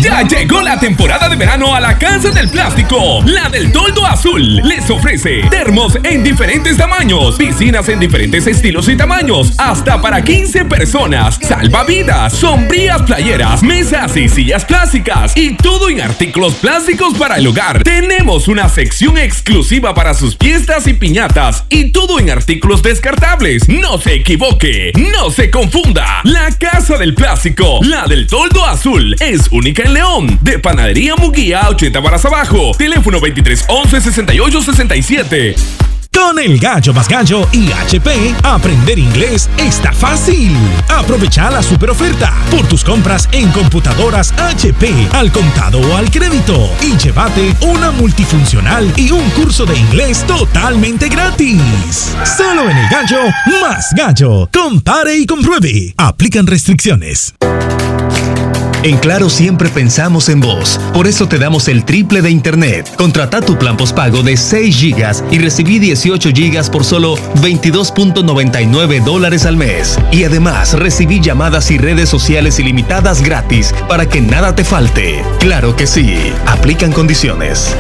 [0.02, 3.22] Ya llegó la temporada de verano a la Casa del Plástico.
[3.26, 8.96] La del Toldo Azul les ofrece termos en diferentes tamaños, piscinas en diferentes estilos y
[8.96, 16.00] tamaños, hasta para 15 personas, salvavidas, sombrías playeras, mesas y sillas plásticas y todo en
[16.00, 17.84] artículos plásticos para el hogar.
[17.84, 23.68] Tenemos una sección exclusiva para sus fiestas y piñatas y todo en artículos descartables.
[23.68, 26.22] No se equivoque, no se confunda.
[26.24, 30.40] La Casa del Plástico, la del Toldo Azul, es única en León.
[30.42, 32.72] De Panadería Muguía 80 varas abajo.
[32.78, 35.56] Teléfono 23 11 68 67.
[36.12, 40.56] Con el gallo más gallo y HP, aprender inglés está fácil.
[40.90, 46.70] Aprovecha la super oferta por tus compras en computadoras HP al contado o al crédito
[46.82, 52.14] y llévate una multifuncional y un curso de inglés totalmente gratis.
[52.38, 53.20] Solo en el gallo
[53.62, 54.50] más gallo.
[54.52, 55.94] Compare y compruebe.
[55.96, 57.34] Aplican restricciones.
[58.84, 60.80] En Claro siempre pensamos en vos.
[60.94, 62.90] Por eso te damos el triple de internet.
[62.96, 69.46] Contrata tu plan postpago de 6 gigas y recibí 18 gigas por solo 22.99 dólares
[69.46, 70.00] al mes.
[70.12, 75.24] Y además recibí llamadas y redes sociales ilimitadas gratis para que nada te falte.
[75.40, 76.32] Claro que sí.
[76.46, 77.76] Aplican condiciones.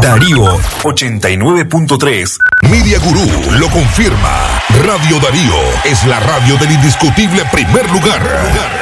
[0.00, 2.38] Darío 89.3.
[2.62, 3.26] Media Gurú
[3.58, 4.62] lo confirma.
[4.84, 5.54] Radio Darío
[5.84, 8.81] es la radio del indiscutible primer lugar.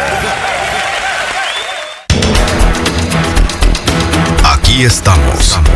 [4.85, 5.70] Estamos.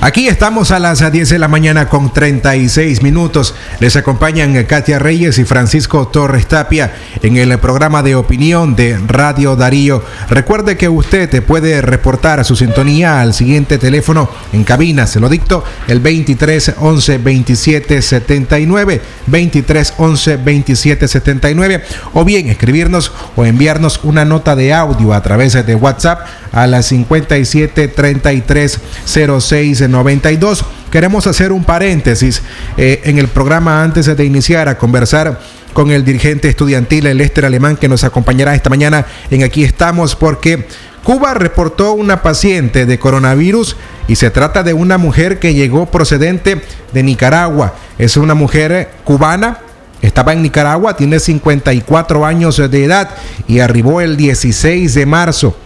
[0.00, 3.56] Aquí estamos a las 10 de la mañana con 36 minutos.
[3.80, 9.56] Les acompañan Katia Reyes y Francisco Torres Tapia en el programa de opinión de Radio
[9.56, 10.04] Darío.
[10.30, 15.04] Recuerde que usted puede reportar a su sintonía al siguiente teléfono en cabina.
[15.08, 21.84] Se lo dicto el 23 11 27 79 23 11 27 79
[22.14, 26.86] o bien escribirnos o enviarnos una nota de audio a través de WhatsApp a las
[26.86, 30.64] 57 33 06 92.
[30.90, 32.42] Queremos hacer un paréntesis
[32.76, 35.40] eh, en el programa antes de iniciar a conversar
[35.72, 40.16] con el dirigente estudiantil, el Lester Alemán, que nos acompañará esta mañana en Aquí estamos,
[40.16, 40.66] porque
[41.04, 43.76] Cuba reportó una paciente de coronavirus
[44.08, 46.60] y se trata de una mujer que llegó procedente
[46.92, 47.74] de Nicaragua.
[47.98, 49.60] Es una mujer cubana.
[50.02, 53.10] Estaba en Nicaragua, tiene 54 años de edad
[53.46, 55.56] y arribó el 16 de marzo.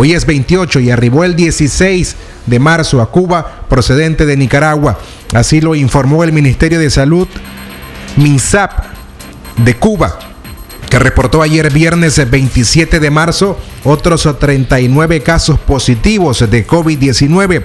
[0.00, 2.14] Hoy es 28 y arribó el 16
[2.46, 4.96] de marzo a Cuba procedente de Nicaragua.
[5.34, 7.26] Así lo informó el Ministerio de Salud,
[8.16, 8.70] MINSAP,
[9.56, 10.16] de Cuba,
[10.88, 17.64] que reportó ayer viernes 27 de marzo otros 39 casos positivos de COVID-19.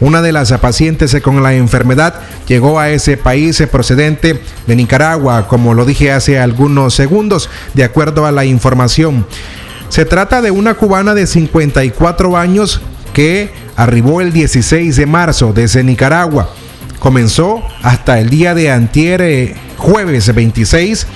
[0.00, 2.14] Una de las pacientes con la enfermedad
[2.48, 8.24] llegó a ese país procedente de Nicaragua, como lo dije hace algunos segundos, de acuerdo
[8.24, 9.26] a la información.
[9.94, 12.80] Se trata de una cubana de 54 años
[13.12, 16.50] que arribó el 16 de marzo desde Nicaragua.
[16.98, 19.54] Comenzó hasta el día de antier, eh,
[19.84, 21.06] jueves 26,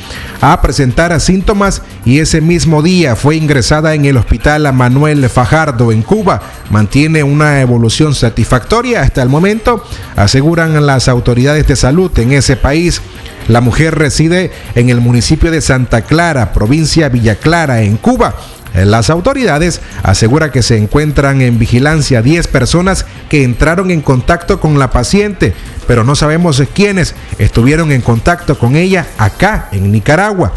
[0.42, 6.02] a presentar síntomas y ese mismo día fue ingresada en el hospital Manuel Fajardo en
[6.02, 6.42] Cuba.
[6.68, 9.82] Mantiene una evolución satisfactoria hasta el momento,
[10.16, 13.00] aseguran las autoridades de salud en ese país.
[13.48, 18.34] La mujer reside en el municipio de Santa Clara, provincia Villa Clara, en Cuba.
[18.74, 24.78] Las autoridades aseguran que se encuentran en vigilancia 10 personas que entraron en contacto con
[24.78, 25.54] la paciente,
[25.88, 30.52] pero no sabemos quiénes estuvieron en contacto con ella acá en Nicaragua.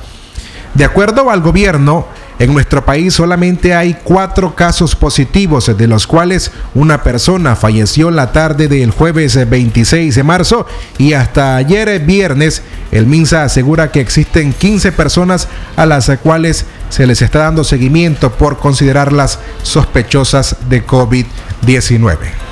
[0.73, 2.05] De acuerdo al gobierno,
[2.37, 8.33] en nuestro país solamente hay cuatro casos positivos, de los cuales una persona falleció la
[8.33, 10.65] tarde del jueves 26 de marzo
[10.97, 12.61] y hasta ayer viernes
[12.91, 18.31] el MINSA asegura que existen 15 personas a las cuales se les está dando seguimiento
[18.33, 22.50] por considerarlas sospechosas de COVID-19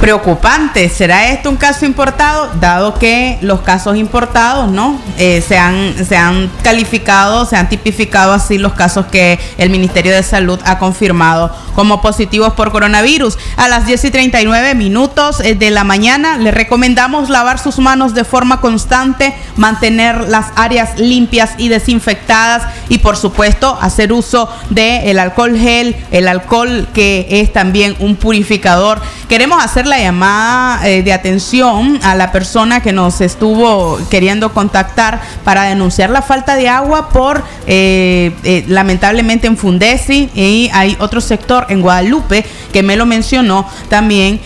[0.00, 0.88] preocupante.
[0.88, 2.50] ¿Será esto un caso importado?
[2.60, 5.00] Dado que los casos importados, ¿no?
[5.18, 10.14] Eh, se, han, se han calificado, se han tipificado así los casos que el Ministerio
[10.14, 13.38] de Salud ha confirmado como positivos por coronavirus.
[13.56, 18.14] A las 10 y 39 minutos eh, de la mañana le recomendamos lavar sus manos
[18.14, 25.08] de forma constante, mantener las áreas limpias y desinfectadas y por supuesto hacer uso del
[25.08, 29.00] el alcohol gel, el alcohol que es también un purificador.
[29.28, 35.20] Queremos hacer la llamada eh, de atención a la persona que nos estuvo queriendo contactar
[35.44, 41.20] para denunciar la falta de agua por eh, eh, lamentablemente en Fundesi y hay otro
[41.20, 44.40] sector en Guadalupe que me lo mencionó también.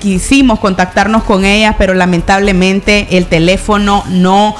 [0.00, 4.54] quisimos contactarnos con ella, pero lamentablemente el teléfono no,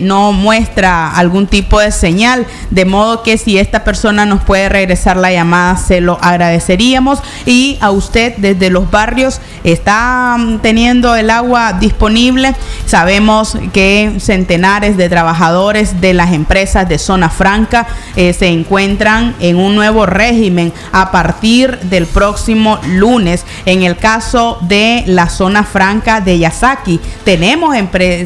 [0.00, 5.16] no muestra algún tipo de señal, de modo que si esta persona nos puede regresar
[5.16, 7.20] la llamada, se lo agradeceríamos.
[7.44, 12.54] Y a usted desde los barrios está mm, teniendo el agua disponible.
[12.86, 19.56] Sabemos que centenares de trabajadores de las empresas de zona franca eh, se encuentran en
[19.56, 23.44] un nuevo régimen a partir del próximo lunes.
[23.64, 27.74] En el caso de la zona franca de Yasaki, tenemos,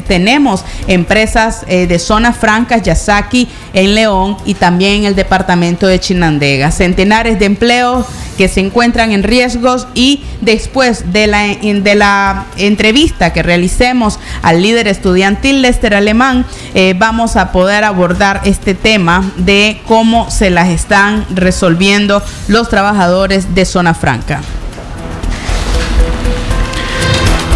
[0.07, 5.99] tenemos empresas eh, de zona franca Yasaki en León y también en el departamento de
[5.99, 6.71] Chinandega.
[6.71, 8.05] Centenares de empleos
[8.37, 14.61] que se encuentran en riesgos y después de la, de la entrevista que realicemos al
[14.61, 20.69] líder estudiantil Lester Alemán, eh, vamos a poder abordar este tema de cómo se las
[20.69, 24.41] están resolviendo los trabajadores de Zona Franca.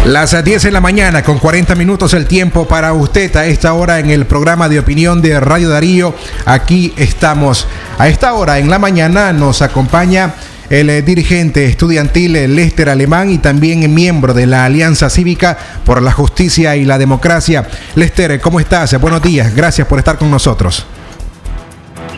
[0.06, 3.98] Las 10 de la mañana con 40 minutos el tiempo para usted a esta hora
[3.98, 6.14] en el programa de opinión de Radio Darío.
[6.44, 7.66] Aquí estamos.
[7.98, 10.34] A esta hora en la mañana nos acompaña
[10.70, 16.00] el eh, dirigente estudiantil eh, Lester Alemán y también miembro de la Alianza Cívica por
[16.00, 17.66] la Justicia y la Democracia.
[17.96, 18.98] Lester, ¿cómo estás?
[19.00, 20.86] Buenos días, gracias por estar con nosotros.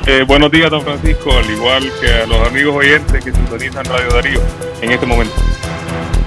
[0.06, 4.10] Eh, buenos días, don Francisco, al igual que a los amigos oyentes que sintonizan Radio
[4.12, 4.42] Darío
[4.82, 5.34] en este momento.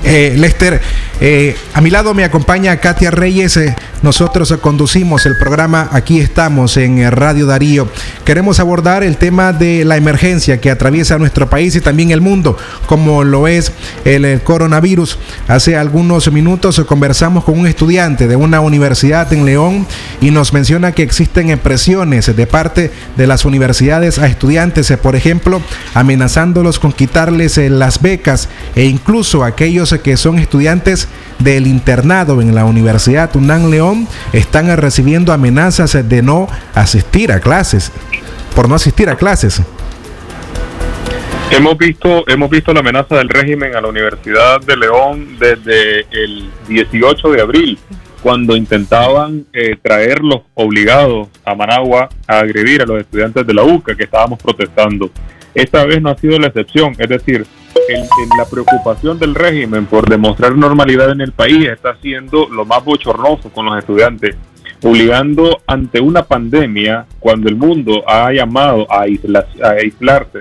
[0.04, 0.82] Eh, Lester,
[1.20, 3.56] eh, a mi lado me acompaña Katia Reyes.
[3.58, 7.88] Eh, nosotros conducimos el programa Aquí estamos en Radio Darío.
[8.26, 12.58] Queremos abordar el tema de la emergencia que atraviesa nuestro país y también el mundo,
[12.88, 13.72] como lo es
[14.04, 15.20] el, coronavirus.
[15.48, 19.86] Hace algunos minutos conversamos con un estudiante de una universidad en León
[20.20, 25.62] y nos menciona que existen presiones de parte de las universidades a estudiantes, por ejemplo,
[25.94, 31.08] amenazándolos con quitarles las becas e incluso aquellos que son estudiantes
[31.40, 37.92] del internado en la Universidad UNAM León están recibiendo amenazas de no asistir a clases,
[38.56, 39.62] por no asistir a clases.
[41.52, 46.50] Hemos visto, hemos visto la amenaza del régimen a la Universidad de León desde el
[46.70, 47.80] 18 de abril,
[48.24, 49.76] cuando intentaban eh,
[50.54, 55.12] obligados a Managua a agredir a los estudiantes de la UCA que estábamos protestando.
[55.54, 57.46] Esta vez no ha sido la excepción, es decir,
[57.88, 62.66] en, en la preocupación del régimen por demostrar normalidad en el país está siendo lo
[62.66, 64.36] más bochornoso con los estudiantes,
[64.84, 70.40] obligando ante una pandemia, cuando el mundo ha llamado a, a aislarse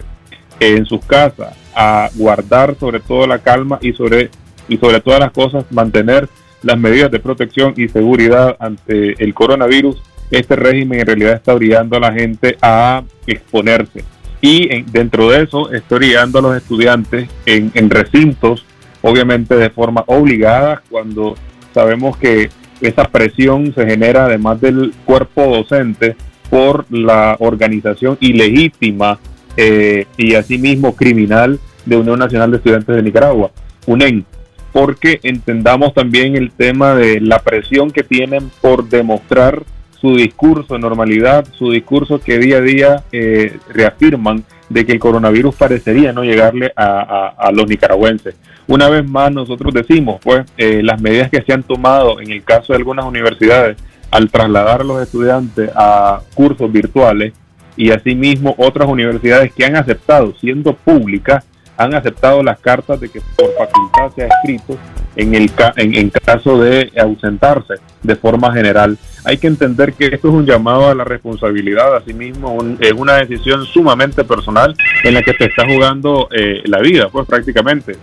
[0.61, 4.31] en sus casas, a guardar sobre todo la calma y sobre,
[4.69, 6.29] y sobre todas las cosas mantener
[6.63, 11.97] las medidas de protección y seguridad ante el coronavirus, este régimen en realidad está obligando
[11.97, 14.05] a la gente a exponerse.
[14.41, 18.65] Y en- dentro de eso está orillando a los estudiantes en, en recintos,
[19.03, 21.37] obviamente de forma obligada, cuando
[21.75, 26.17] sabemos que esa presión se genera además del cuerpo docente
[26.49, 29.19] por la organización ilegítima
[29.57, 33.51] eh, y asimismo criminal de Unión Nacional de Estudiantes de Nicaragua,
[33.87, 34.25] UNEN,
[34.73, 39.63] porque entendamos también el tema de la presión que tienen por demostrar
[40.01, 44.99] su discurso de normalidad, su discurso que día a día eh, reafirman de que el
[44.99, 48.37] coronavirus parecería no llegarle a, los nicaragüenses.
[48.67, 52.43] Una vez más nosotros decimos, pues, eh, las medidas que se han tomado en el
[52.45, 53.77] caso de algunas universidades
[54.11, 57.33] al trasladar a los estudiantes a cursos virtuales
[57.77, 61.45] y asimismo otras universidades que han aceptado, siendo públicas,
[61.81, 64.77] han aceptado las cartas de que por facultad se ha escrito
[65.17, 68.99] en el ca- en, en caso de ausentarse de forma general.
[69.25, 73.15] Hay que entender que esto es un llamado a la responsabilidad, asimismo un- es una
[73.17, 74.75] decisión sumamente personal
[75.05, 77.97] en la que te está jugando eh, la vida, pues prácticamente.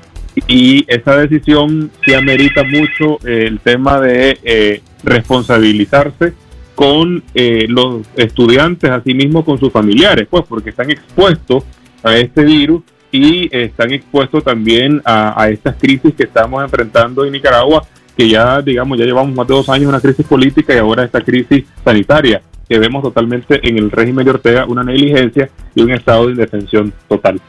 [0.48, 6.34] Y esa decisión sí amerita mucho eh, el tema de eh, responsabilizarse
[6.76, 11.64] con eh, los estudiantes, asimismo con sus familiares, pues porque están expuestos
[12.04, 17.32] a este virus y están expuestos también a, a estas crisis que estamos enfrentando en
[17.32, 17.86] Nicaragua,
[18.16, 21.22] que ya, digamos, ya llevamos más de dos años una crisis política y ahora esta
[21.22, 26.26] crisis sanitaria, que vemos totalmente en el régimen de Ortega una negligencia y un estado
[26.26, 27.40] de indefensión total.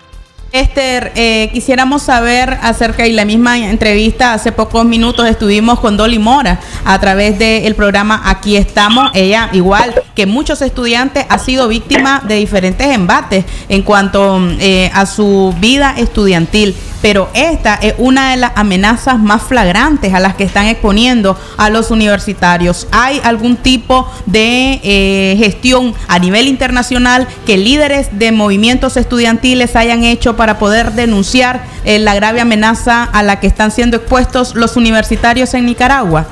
[0.51, 6.19] Esther, eh, quisiéramos saber acerca y la misma entrevista hace pocos minutos estuvimos con Dolly
[6.19, 9.11] Mora a través del programa Aquí estamos.
[9.13, 15.05] Ella, igual que muchos estudiantes, ha sido víctima de diferentes embates en cuanto eh, a
[15.05, 16.75] su vida estudiantil.
[17.01, 21.71] Pero esta es una de las amenazas más flagrantes a las que están exponiendo a
[21.71, 22.89] los universitarios.
[22.91, 30.03] ¿Hay algún tipo de eh, gestión a nivel internacional que líderes de movimientos estudiantiles hayan
[30.03, 34.77] hecho para poder denunciar eh, la grave amenaza a la que están siendo expuestos los
[34.77, 36.27] universitarios en Nicaragua?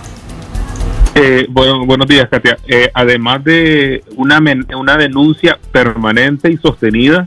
[1.15, 2.59] Eh, bueno, buenos días, Katia.
[2.93, 7.27] Además de una denuncia permanente y sostenida,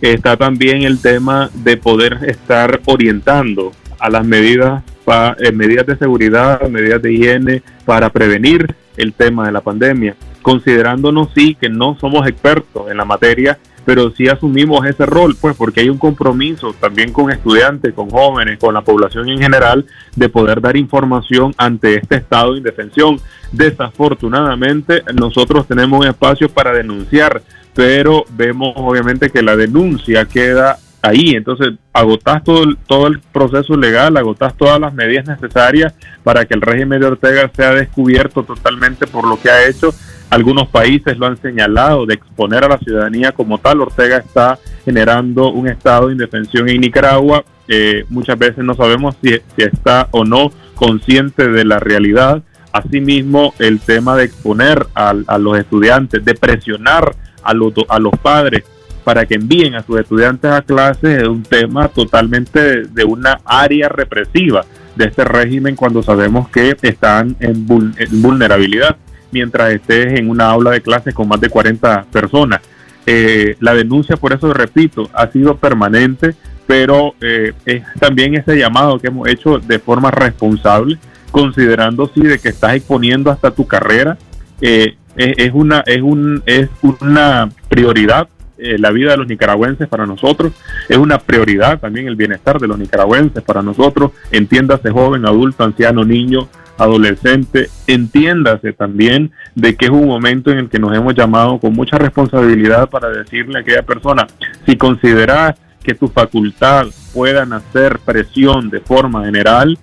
[0.00, 4.82] está también el tema de poder estar orientando a las medidas,
[5.38, 11.28] eh, medidas de seguridad, medidas de higiene para prevenir el tema de la pandemia, considerándonos
[11.34, 15.80] sí que no somos expertos en la materia, pero sí asumimos ese rol, pues porque
[15.80, 20.60] hay un compromiso también con estudiantes, con jóvenes, con la población en general, de poder
[20.60, 23.18] dar información ante este estado de indefensión.
[23.50, 27.40] Desafortunadamente, nosotros tenemos un espacio para denunciar,
[27.78, 31.36] pero vemos obviamente que la denuncia queda ahí.
[31.36, 36.54] Entonces, agotás todo el, todo el proceso legal, agotás todas las medidas necesarias para que
[36.54, 39.94] el régimen de Ortega sea descubierto totalmente por lo que ha hecho.
[40.28, 43.80] Algunos países lo han señalado de exponer a la ciudadanía como tal.
[43.80, 47.44] Ortega está generando un estado de indefensión en Nicaragua.
[47.68, 52.42] Eh, muchas veces no sabemos si, si está o no consciente de la realidad.
[52.78, 57.72] Asimismo, el tema de exponer a, los estudiantes, de presionar a los,
[58.22, 58.64] padres
[59.04, 63.88] para que envíen a sus estudiantes a clases es un tema totalmente de, una área
[63.88, 64.64] represiva
[64.96, 68.96] de este régimen cuando sabemos que están en vulnerabilidad
[69.30, 72.60] mientras estés en una aula de clases con más de 40 personas.
[73.06, 76.34] Eh, la denuncia, por eso repito, ha sido permanente,
[76.66, 80.98] pero eh, es también ese llamado que hemos hecho de forma responsable,
[81.30, 84.18] considerando sí de que estás exponiendo hasta tu carrera,
[84.60, 90.06] eh, es, una es un es una prioridad eh, la vida de los nicaragüenses para
[90.06, 90.52] nosotros
[90.88, 96.04] es una prioridad también el bienestar de los nicaragüenses para nosotros entiéndase joven adulto anciano
[96.04, 101.58] niño adolescente entiéndase también de que es un momento en el que nos hemos llamado
[101.58, 104.26] con mucha responsabilidad para decirle a aquella persona
[104.66, 109.78] si consideras que tu facultad puedan hacer presión de forma general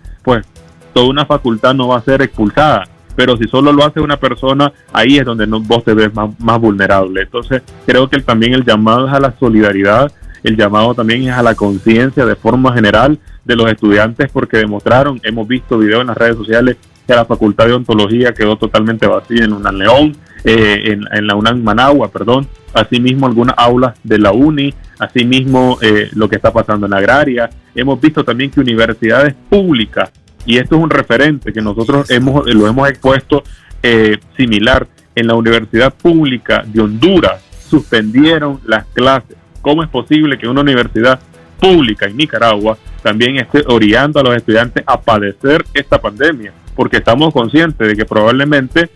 [0.95, 2.85] toda una facultad no va a ser expulsada
[3.15, 6.59] pero si solo lo hace una persona, ahí es donde no, vos te ves más,
[6.59, 7.21] vulnerable.
[7.21, 10.11] Entonces, creo que también el llamado es a la solidaridad,
[10.43, 15.19] el llamado también es a la conciencia de forma general de los estudiantes, porque demostraron,
[15.23, 16.77] hemos visto videos en las redes sociales
[17.07, 21.35] que la Facultad de Ontología quedó totalmente vacía en UNAM León, eh, en, en la
[21.35, 26.85] UNAM Managua, perdón, asimismo algunas aulas de la UNI, asimismo eh, lo que está pasando
[26.85, 27.49] en Agraria.
[27.73, 30.11] Hemos visto también que universidades públicas
[30.45, 33.43] y esto es un referente que nosotros hemos, lo hemos expuesto
[33.81, 39.37] eh, similar en la Universidad Pública de Honduras suspendieron las clases.
[39.61, 41.19] ¿Cómo es posible que una universidad
[41.59, 46.53] pública en Nicaragua también esté orillando a los estudiantes a padecer esta pandemia?
[46.75, 48.89] Porque estamos conscientes de que probablemente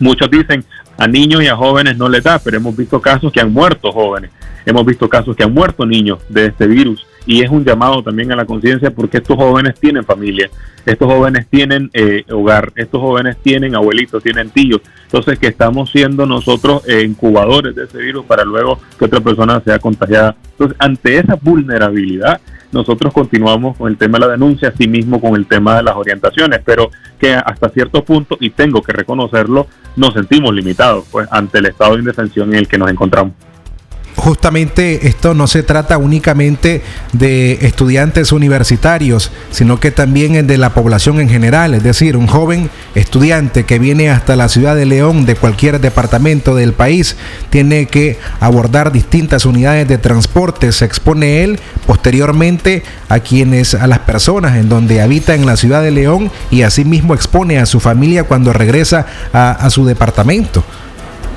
[0.00, 0.64] muchos dicen
[0.98, 3.92] a niños y a jóvenes no les da, pero hemos visto casos que han muerto
[3.92, 4.30] jóvenes,
[4.66, 8.32] hemos visto casos que han muerto niños de este virus y es un llamado también
[8.32, 10.50] a la conciencia porque estos jóvenes tienen familia,
[10.84, 16.26] estos jóvenes tienen eh, hogar, estos jóvenes tienen abuelitos, tienen tíos, entonces que estamos siendo
[16.26, 20.36] nosotros eh, incubadores de ese virus para luego que otra persona sea contagiada.
[20.52, 22.40] Entonces, ante esa vulnerabilidad,
[22.72, 25.94] nosotros continuamos con el tema de la denuncia, así mismo con el tema de las
[25.94, 29.66] orientaciones, pero que hasta cierto punto, y tengo que reconocerlo,
[29.96, 33.34] nos sentimos limitados pues ante el estado de indefensión en el que nos encontramos.
[34.22, 36.80] Justamente esto no se trata únicamente
[37.12, 42.70] de estudiantes universitarios, sino que también de la población en general, es decir, un joven
[42.94, 47.16] estudiante que viene hasta la ciudad de León de cualquier departamento del país
[47.50, 51.58] tiene que abordar distintas unidades de transporte, se expone él
[51.88, 56.62] posteriormente a quienes a las personas en donde habita en la ciudad de León y
[56.62, 60.62] asimismo expone a su familia cuando regresa a, a su departamento.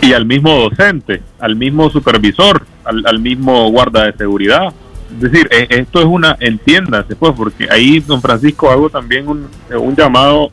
[0.04, 4.74] y al mismo docente, al mismo supervisor, al, mismo guarda de seguridad.
[5.14, 9.48] Es decir, eh, esto es una, entiéndase, pues, porque ahí, don Francisco, hago también un,
[9.96, 10.52] llamado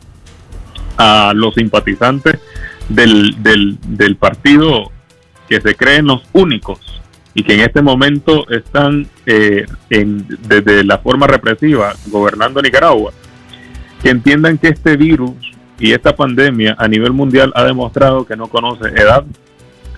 [0.97, 2.39] a los simpatizantes
[2.89, 4.91] del, del, partido
[5.49, 6.78] que se creen los únicos
[7.35, 13.12] y que en este momento están eh, desde la forma represiva gobernando Nicaragua,
[14.03, 15.33] que entiendan que este virus
[15.78, 19.24] y esta pandemia a nivel mundial ha demostrado que no conoce edad,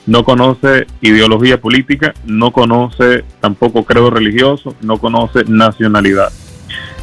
[0.07, 6.31] no conoce ideología política, no conoce tampoco credo religioso, no conoce nacionalidad.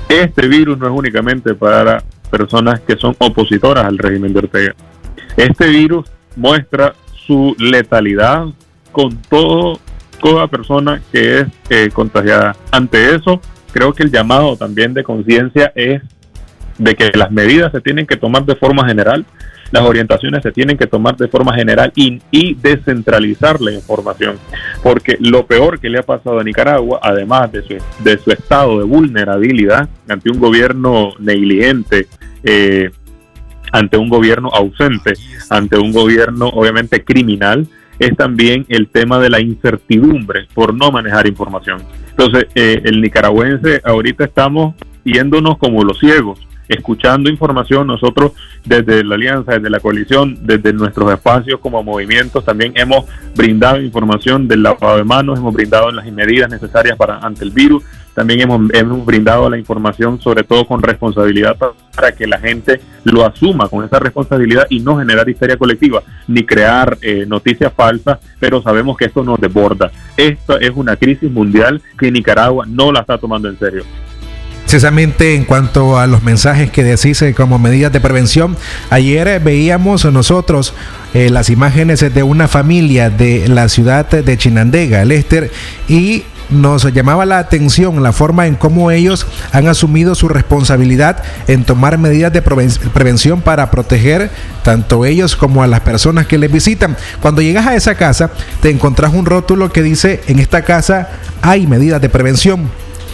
[0.08, 4.76] Este virus no es únicamente para personas que son opositoras al régimen de Ortega.
[5.38, 8.46] Este virus muestra su letalidad
[8.92, 9.80] con todo,
[10.22, 12.56] toda persona que es eh, contagiada.
[12.72, 13.40] Ante eso,
[13.72, 16.02] creo que el llamado también de conciencia es
[16.78, 19.26] de que las medidas se tienen que tomar de forma general,
[19.72, 22.20] las orientaciones se tienen que tomar de forma general y,
[22.56, 24.38] descentralizar la información.
[24.84, 28.80] Porque lo peor que le ha pasado a Nicaragua, además de su, de su estado
[28.80, 32.08] de vulnerabilidad ante un gobierno negligente,
[32.44, 32.92] eh,
[33.72, 35.14] ante un gobierno ausente,
[35.50, 37.68] ante un gobierno obviamente criminal,
[38.00, 41.82] es también el tema de la incertidumbre por no manejar información.
[42.10, 46.40] Entonces, eh, el nicaragüense ahorita estamos yéndonos como los ciegos
[46.72, 47.88] escuchando información.
[47.88, 48.32] Nosotros
[48.66, 53.06] desde la Alianza, desde la coalición, desde nuestros espacios como movimientos, también hemos
[53.36, 57.84] brindado información del lavado de manos, hemos brindado las medidas necesarias para ante el virus,
[58.14, 63.26] también hemos, hemos brindado la información sobre todo con responsabilidad para, que la gente lo
[63.26, 68.62] asuma con esa responsabilidad y no generar histeria colectiva ni crear eh, noticias falsas, pero
[68.62, 69.92] sabemos que esto nos desborda.
[70.18, 73.84] Esta es una crisis mundial que Nicaragua no la está tomando en serio.
[74.72, 78.56] Precisamente en cuanto a los mensajes que decís eh, como medidas de prevención,
[78.90, 80.74] ayer eh, veíamos nosotros
[81.14, 85.52] eh, las imágenes de una familia de la ciudad de Chinandega, Lester,
[85.90, 91.66] y nos llamaba la atención la forma en cómo ellos han asumido su responsabilidad en
[91.66, 94.30] tomar medidas de preven- prevención para proteger
[94.64, 96.96] tanto ellos como a las personas que les visitan.
[97.22, 101.10] Cuando llegas a esa casa, te encontrás un rótulo que dice, en esta casa
[101.42, 102.72] hay medidas de prevención.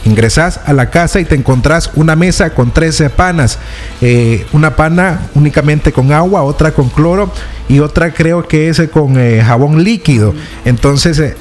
[0.07, 3.59] Ingresás a la casa y te encontrás una mesa con 13 panas.
[4.01, 7.29] Eh, una pana únicamente con agua, otra con cloro
[7.67, 10.33] y otra creo que es eh, con eh, jabón líquido.
[10.63, 11.35] Entonces,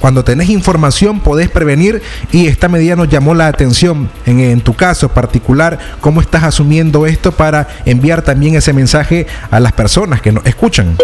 [0.00, 2.00] cuando tenés información podés prevenir
[2.32, 4.08] y esta medida nos llamó la atención.
[4.24, 9.72] En, tu caso particular, ¿cómo estás asumiendo esto para enviar también ese mensaje a las
[9.72, 10.96] personas que nos escuchan?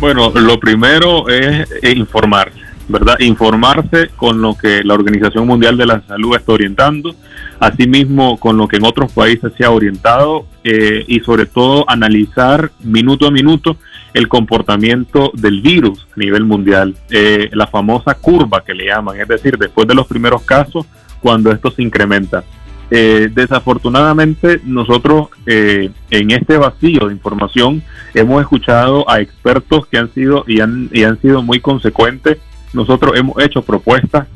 [0.00, 2.58] Bueno, lo primero es informarse,
[2.88, 3.18] ¿verdad?
[3.20, 7.14] Informarse con lo que la Organización Mundial de la Salud está orientando,
[7.60, 12.70] asimismo con lo que en otros países se ha orientado eh, y sobre todo analizar
[12.82, 13.76] minuto a minuto
[14.14, 19.28] el comportamiento del virus a nivel mundial, eh, la famosa curva que le llaman, es
[19.28, 20.86] decir, después de los primeros casos,
[21.20, 22.44] cuando esto se incrementa.
[22.94, 30.12] Eh, desafortunadamente, nosotros eh, en este vacío de información hemos escuchado a expertos que han
[30.12, 32.36] sido y han, y han sido muy consecuentes.
[32.72, 34.26] Nosotros hemos hecho propuestas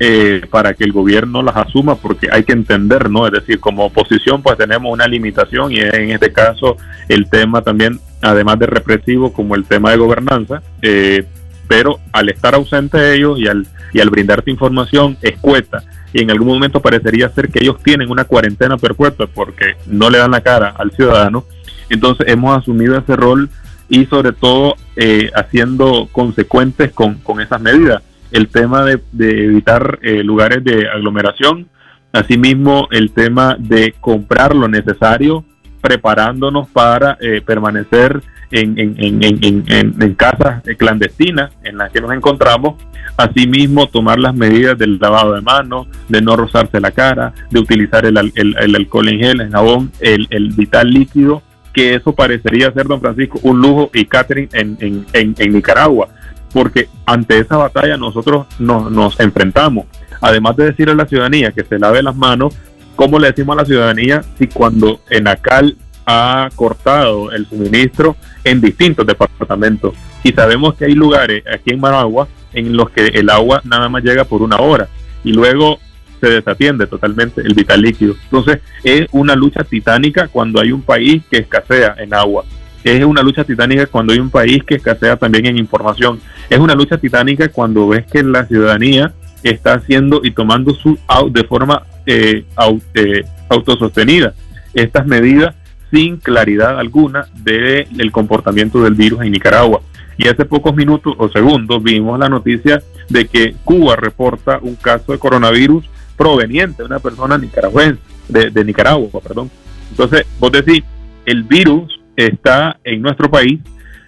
[0.00, 3.26] eh, para que el gobierno las asuma porque hay que entender, ¿no?
[3.26, 6.76] Es decir, como oposición pues tenemos una limitación y en este caso
[7.08, 11.24] el tema también, además de represivo, como el tema de gobernanza, eh,
[11.68, 16.48] pero al estar ausente ellos y al, y al brindarte información escueta y en algún
[16.48, 20.74] momento parecería ser que ellos tienen una cuarentena perpetua porque no le dan la cara
[20.76, 21.44] al ciudadano,
[21.88, 23.48] entonces hemos asumido ese rol
[23.88, 28.02] y sobre todo eh, haciendo consecuentes con, con esas medidas.
[28.30, 31.68] El tema de, de evitar eh, lugares de aglomeración,
[32.12, 35.44] asimismo el tema de comprar lo necesario,
[35.80, 42.00] preparándonos para eh, permanecer en, en, en, en, en, en casas clandestinas en las que
[42.00, 42.82] nos encontramos,
[43.16, 48.06] asimismo tomar las medidas del lavado de manos, de no rozarse la cara, de utilizar
[48.06, 51.42] el, el, el alcohol en gel, el jabón, el, el vital líquido,
[51.74, 56.08] que eso parecería ser, don Francisco, un lujo y catering en, en, en, en Nicaragua,
[56.52, 59.86] porque ante esa batalla nosotros nos, nos enfrentamos.
[60.20, 62.56] Además de decirle a la ciudadanía que se lave las manos,
[62.94, 69.04] ¿cómo le decimos a la ciudadanía si cuando Enacal ha cortado el suministro en distintos
[69.04, 69.94] departamentos?
[70.22, 74.04] Y sabemos que hay lugares aquí en Managua en los que el agua nada más
[74.04, 74.88] llega por una hora
[75.24, 75.80] y luego
[76.24, 78.14] se desatiende totalmente el vital líquido.
[78.24, 82.44] Entonces es una lucha titánica cuando hay un país que escasea en agua.
[82.82, 86.20] Es una lucha titánica cuando hay un país que escasea también en información.
[86.50, 89.12] Es una lucha titánica cuando ves que la ciudadanía
[89.42, 90.98] está haciendo y tomando su
[91.30, 94.34] de forma eh, au- eh, autosostenida
[94.74, 95.54] estas medidas
[95.90, 99.80] sin claridad alguna del comportamiento del virus en Nicaragua.
[100.16, 105.12] Y hace pocos minutos o segundos vimos la noticia de que Cuba reporta un caso
[105.12, 105.84] de coronavirus
[106.16, 109.50] proveniente de una persona nicaragüense, de, Nicaragua, perdón.
[109.90, 110.82] Entonces, vos decís,
[111.26, 113.60] el virus está en nuestro país,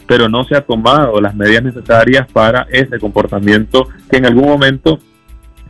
[0.07, 4.99] pero no se ha tomado las medidas necesarias para ese comportamiento que en algún momento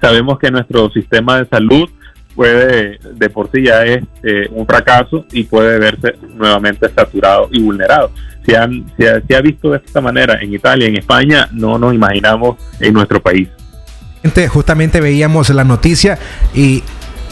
[0.00, 1.88] sabemos que nuestro sistema de salud
[2.34, 7.62] puede, de por sí ya es eh, un fracaso y puede verse nuevamente saturado y
[7.62, 8.10] vulnerado.
[8.44, 11.78] Si, han, si, ha, se ha visto de esta manera en Italia, en España, no
[11.78, 13.48] nos imaginamos en nuestro país.
[14.48, 16.18] Justamente veíamos la noticia
[16.54, 16.82] y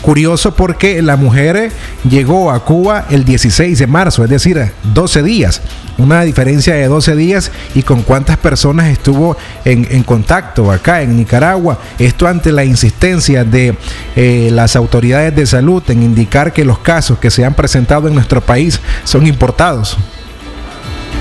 [0.05, 1.71] curioso porque la mujer
[2.09, 4.61] llegó a Cuba el 16 de marzo, es decir,
[4.93, 5.63] 12 días.
[5.97, 11.17] Una diferencia de 12 días y con cuántas personas estuvo en, en contacto acá en
[11.17, 11.79] Nicaragua.
[11.99, 13.77] Esto ante la insistencia de
[14.15, 18.15] eh, las autoridades de salud en indicar que los casos que se han presentado en
[18.15, 19.97] nuestro país son importados.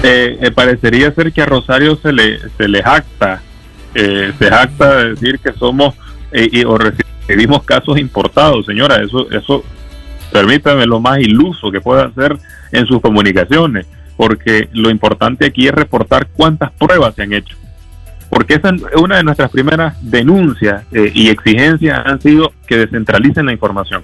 [0.03, 3.41] Eh, eh, parecería ser que a Rosario se le, se le jacta,
[3.95, 5.95] eh, se jacta de decir que somos
[6.31, 9.01] eh, y, o recibimos casos importados, señora.
[9.01, 9.63] Eso, eso,
[10.31, 12.37] permítame lo más iluso que pueda hacer
[12.71, 13.85] en sus comunicaciones,
[14.17, 17.55] porque lo importante aquí es reportar cuántas pruebas se han hecho.
[18.29, 23.45] Porque esa es una de nuestras primeras denuncias eh, y exigencias han sido que descentralicen
[23.45, 24.01] la información.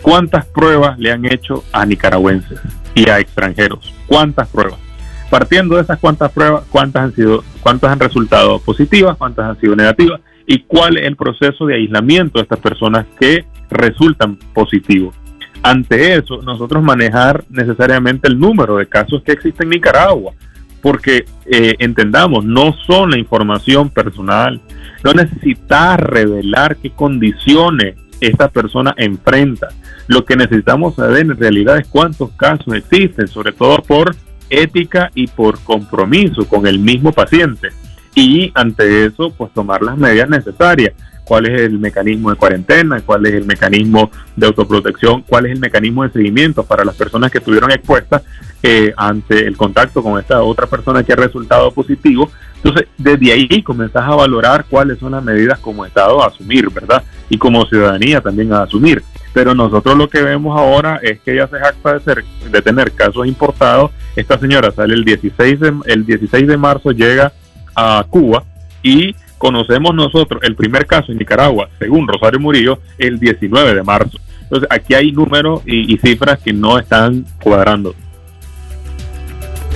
[0.00, 2.58] ¿Cuántas pruebas le han hecho a nicaragüenses
[2.94, 3.92] y a extranjeros?
[4.06, 4.87] ¿Cuántas pruebas?
[5.30, 9.76] Partiendo de esas cuántas pruebas, cuántas han sido, cuántas han resultado positivas, cuántas han sido
[9.76, 15.14] negativas y cuál es el proceso de aislamiento de estas personas que resultan positivos.
[15.62, 20.32] Ante eso, nosotros manejar necesariamente el número de casos que existen en Nicaragua,
[20.80, 24.60] porque eh, entendamos, no son la información personal,
[25.04, 29.68] no necesitas revelar qué condiciones esta persona enfrenta.
[30.06, 34.16] Lo que necesitamos saber en realidad es cuántos casos existen, sobre todo por
[34.50, 37.68] ética y por compromiso con el mismo paciente.
[38.14, 40.92] Y ante eso, pues tomar las medidas necesarias.
[41.24, 43.02] ¿Cuál es el mecanismo de cuarentena?
[43.02, 45.22] ¿Cuál es el mecanismo de autoprotección?
[45.22, 48.22] ¿Cuál es el mecanismo de seguimiento para las personas que estuvieron expuestas
[48.62, 52.30] eh, ante el contacto con esta otra persona que ha resultado positivo?
[52.56, 57.04] Entonces, desde ahí comenzás a valorar cuáles son las medidas como Estado a asumir, ¿verdad?
[57.28, 59.02] Y como ciudadanía también a asumir.
[59.32, 62.92] Pero nosotros lo que vemos ahora es que ella se jacta de, ser, de tener
[62.92, 63.90] casos importados.
[64.16, 67.32] Esta señora sale el 16 de, el 16 de marzo, llega
[67.74, 68.42] a Cuba
[68.82, 74.18] y conocemos nosotros el primer caso en Nicaragua, según Rosario Murillo, el 19 de marzo.
[74.42, 77.94] Entonces, aquí hay números y, y cifras que no están cuadrando.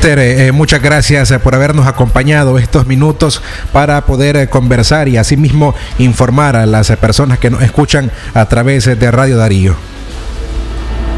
[0.04, 3.42] Eh, muchas gracias eh, por habernos acompañado estos minutos
[3.72, 8.86] para poder eh, conversar y asimismo informar a las personas que nos escuchan a través
[8.98, 9.76] de Radio Darío.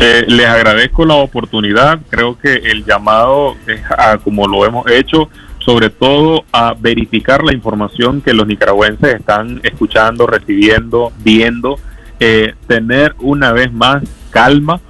[0.01, 5.31] Eh, les agradezco la oportunidad, creo que el llamado es a, como lo hemos hecho,
[5.61, 11.79] sobre todo a verificar la información que los nicaragüenses están escuchando, recibiendo, viendo,
[12.19, 14.81] eh, tener una vez más calma,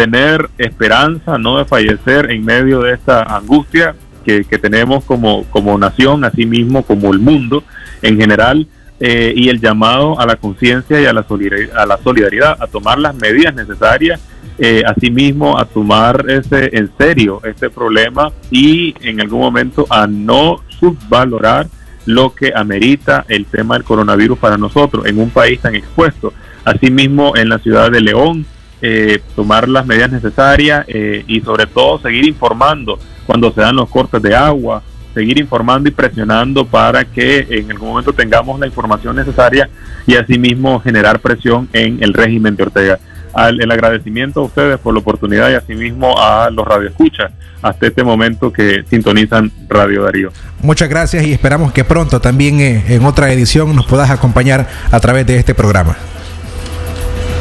[0.00, 3.94] tener esperanza, no de fallecer en medio de esta angustia
[4.24, 7.64] que, que tenemos como, como nación, así mismo como el mundo
[8.00, 8.66] en general,
[8.98, 12.66] eh, y el llamado a la conciencia y a la, solidaridad, a la solidaridad, a
[12.66, 14.22] tomar las medidas necesarias,
[14.56, 20.62] eh, asimismo a tomar ese en serio este problema y en algún momento a no
[20.78, 21.66] subvalorar
[22.06, 26.32] lo que amerita el tema del coronavirus para nosotros en un país tan expuesto.
[26.64, 28.46] Asimismo en la ciudad de León,
[28.82, 33.88] eh, tomar las medidas necesarias eh, y sobre todo seguir informando cuando se dan los
[33.88, 34.82] cortes de agua,
[35.14, 39.68] seguir informando y presionando para que en algún momento tengamos la información necesaria
[40.06, 42.98] y asimismo generar presión en el régimen de Ortega.
[43.32, 47.30] Al, el agradecimiento a ustedes por la oportunidad y asimismo a los radioescuchas
[47.62, 50.32] hasta este momento que sintonizan Radio Darío.
[50.62, 55.00] Muchas gracias y esperamos que pronto también eh, en otra edición nos puedas acompañar a
[55.00, 55.96] través de este programa.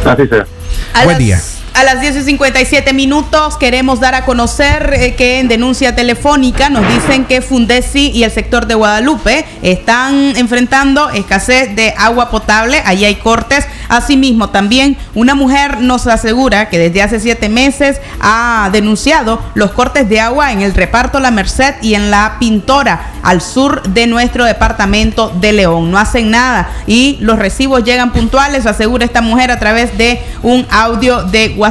[0.06, 0.46] Así sea.
[0.94, 1.42] A Buen las- día.
[1.80, 6.70] A las 10 y 57 minutos queremos dar a conocer eh, que en denuncia telefónica
[6.70, 12.82] nos dicen que Fundesi y el sector de Guadalupe están enfrentando escasez de agua potable.
[12.86, 13.66] Allí hay cortes.
[13.88, 20.10] Asimismo, también una mujer nos asegura que desde hace siete meses ha denunciado los cortes
[20.10, 24.44] de agua en el reparto La Merced y en la Pintora, al sur de nuestro
[24.44, 25.92] departamento de León.
[25.92, 30.68] No hacen nada y los recibos llegan puntuales, asegura esta mujer a través de un
[30.70, 31.69] audio de WhatsApp.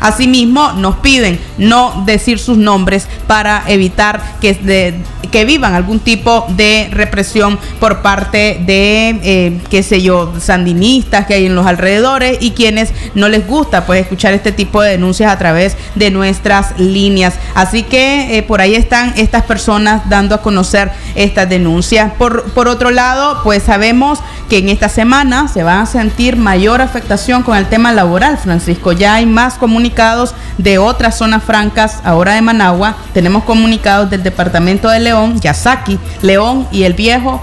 [0.00, 6.88] Asimismo, nos piden no decir sus nombres para evitar que, que vivan algún tipo de
[6.92, 12.52] represión por parte de, eh, qué sé yo, sandinistas que hay en los alrededores y
[12.52, 17.34] quienes no les gusta pues escuchar este tipo de denuncias a través de nuestras líneas.
[17.54, 22.12] Así que eh, por ahí están estas personas dando a conocer estas denuncias.
[22.18, 26.80] Por, por otro lado, pues sabemos que en esta semana se va a sentir mayor
[26.80, 28.92] afectación con el tema laboral, Francisco.
[28.92, 32.96] Ya más comunicados de otras zonas francas, ahora de Managua.
[33.12, 37.40] Tenemos comunicados del departamento de León, Yasaki, León y El Viejo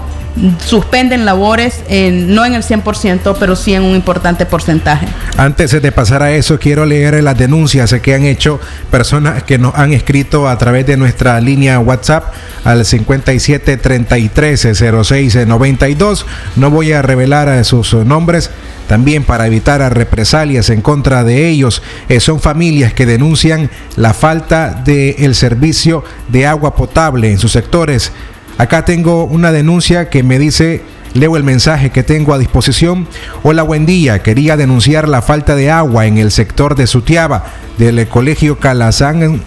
[0.64, 5.06] suspenden labores, no en el 100%, pero sí en un importante porcentaje.
[5.36, 8.60] Antes de pasar a eso, quiero leer las denuncias que han hecho
[8.90, 12.32] personas que nos han escrito a través de nuestra línea WhatsApp
[12.64, 14.68] al 57 33
[15.04, 16.26] 06 92.
[16.56, 18.50] No voy a revelar eh, sus nombres.
[18.88, 24.12] También para evitar a represalias en contra de ellos, Eh, son familias que denuncian la
[24.14, 28.12] falta del servicio de agua potable en sus sectores.
[28.56, 30.82] Acá tengo una denuncia que me dice
[31.14, 33.06] Leo el mensaje que tengo a disposición.
[33.44, 34.22] Hola, buen día.
[34.22, 37.44] Quería denunciar la falta de agua en el sector de Sutiaba,
[37.78, 39.40] del colegio Calazán,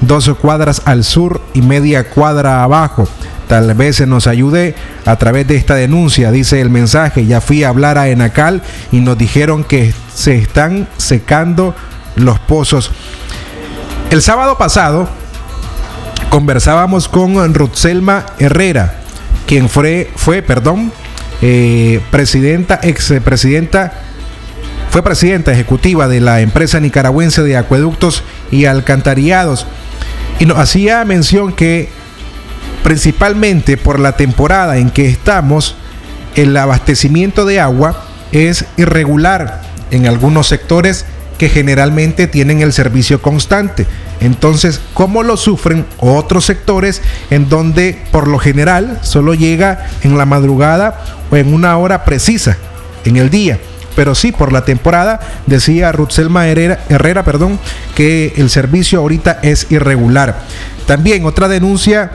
[0.00, 3.08] dos cuadras al sur y media cuadra abajo.
[3.48, 4.74] Tal vez se nos ayude
[5.04, 7.26] a través de esta denuncia, dice el mensaje.
[7.26, 11.76] Ya fui a hablar a Enacal y nos dijeron que se están secando
[12.16, 12.90] los pozos.
[14.10, 15.08] El sábado pasado
[16.30, 19.00] conversábamos con Rutselma Herrera,
[19.46, 20.92] quien fue, fue perdón,
[21.42, 23.92] eh, presidenta, ex presidenta,
[24.90, 29.66] fue presidenta ejecutiva de la empresa nicaragüense de acueductos y alcantarillados
[30.38, 31.88] y nos hacía mención que
[32.82, 35.76] principalmente por la temporada en que estamos,
[36.36, 41.06] el abastecimiento de agua es irregular en algunos sectores
[41.38, 43.86] que generalmente tienen el servicio constante.
[44.24, 50.24] Entonces, ¿cómo lo sufren otros sectores en donde por lo general solo llega en la
[50.24, 50.98] madrugada
[51.30, 52.56] o en una hora precisa
[53.04, 53.58] en el día?
[53.94, 57.60] Pero sí, por la temporada, decía Rutzelma Herrera, Herrera perdón,
[57.94, 60.40] que el servicio ahorita es irregular.
[60.86, 62.12] También otra denuncia,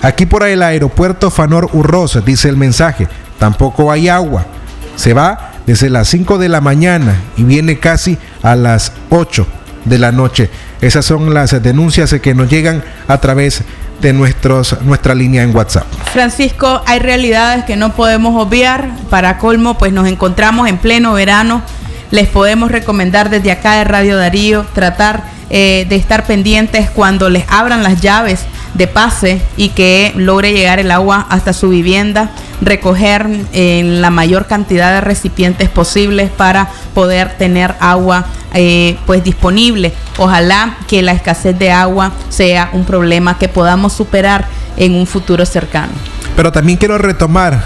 [0.00, 3.08] aquí por el aeropuerto Fanor Urrosa, dice el mensaje,
[3.40, 4.46] tampoco hay agua.
[4.94, 9.44] Se va desde las 5 de la mañana y viene casi a las 8
[9.84, 10.48] de la noche.
[10.82, 13.62] Esas son las denuncias que nos llegan a través
[14.00, 15.86] de nuestra línea en WhatsApp.
[16.12, 18.90] Francisco, hay realidades que no podemos obviar.
[19.08, 21.62] Para colmo, pues nos encontramos en pleno verano.
[22.10, 27.44] Les podemos recomendar desde acá de Radio Darío tratar eh, de estar pendientes cuando les
[27.48, 28.40] abran las llaves
[28.74, 34.46] de pase y que logre llegar el agua hasta su vivienda, recoger en la mayor
[34.46, 39.92] cantidad de recipientes posibles para poder tener agua eh, pues disponible.
[40.18, 44.46] Ojalá que la escasez de agua sea un problema que podamos superar
[44.76, 45.92] en un futuro cercano.
[46.36, 47.64] Pero también quiero retomar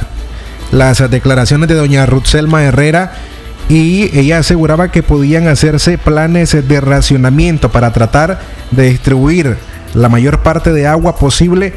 [0.72, 3.12] las declaraciones de doña Ruth Selma Herrera
[3.68, 8.40] y ella aseguraba que podían hacerse planes de racionamiento para tratar
[8.70, 9.56] de distribuir
[9.94, 11.72] la mayor parte de agua posible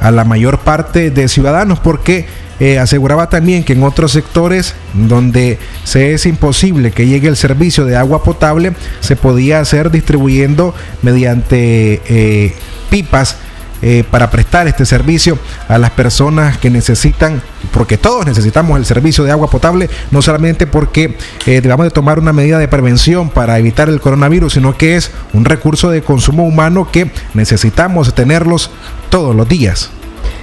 [0.00, 2.26] a la mayor parte de ciudadanos, porque
[2.60, 7.84] eh, aseguraba también que en otros sectores donde se es imposible que llegue el servicio
[7.84, 12.52] de agua potable, se podía hacer distribuyendo mediante eh,
[12.90, 13.36] pipas
[13.80, 17.40] eh, para prestar este servicio a las personas que necesitan,
[17.72, 21.16] porque todos necesitamos el servicio de agua potable, no solamente porque
[21.46, 25.12] eh, debamos de tomar una medida de prevención para evitar el coronavirus, sino que es
[25.32, 28.70] un recurso de consumo humano que necesitamos tenerlos
[29.10, 29.90] todos los días.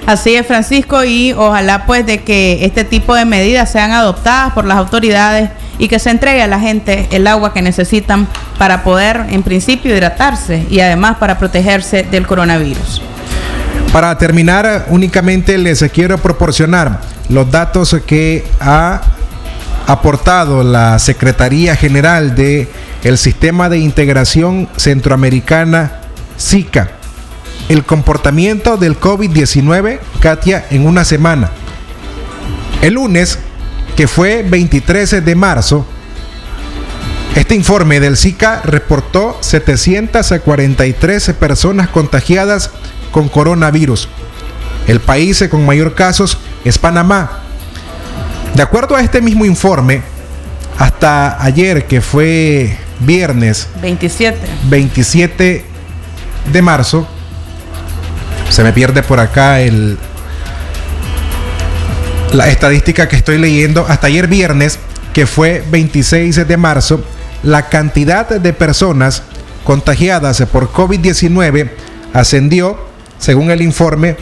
[0.05, 4.65] Así es, Francisco, y ojalá pues de que este tipo de medidas sean adoptadas por
[4.65, 8.27] las autoridades y que se entregue a la gente el agua que necesitan
[8.59, 13.01] para poder, en principio, hidratarse y además para protegerse del coronavirus.
[13.91, 19.01] Para terminar, únicamente les quiero proporcionar los datos que ha
[19.87, 22.67] aportado la Secretaría General de
[23.03, 26.01] el Sistema de Integración Centroamericana
[26.37, 26.89] SICA.
[27.69, 31.51] El comportamiento del COVID-19, Katia, en una semana.
[32.81, 33.39] El lunes,
[33.95, 35.85] que fue 23 de marzo,
[37.35, 42.71] este informe del SICA reportó 743 personas contagiadas
[43.11, 44.07] con coronavirus.
[44.87, 47.41] El país con mayor casos es Panamá.
[48.53, 50.01] De acuerdo a este mismo informe,
[50.77, 55.65] hasta ayer, que fue viernes 27, 27
[56.53, 57.05] de marzo,
[58.49, 59.97] se me pierde por acá el,
[62.31, 63.85] la estadística que estoy leyendo.
[63.89, 64.79] Hasta ayer viernes,
[65.13, 67.03] que fue 26 de marzo,
[67.45, 69.23] la cantidad de personas
[69.63, 71.71] contagiadas por COVID-19
[72.13, 72.77] ascendió
[73.17, 74.17] según el informe,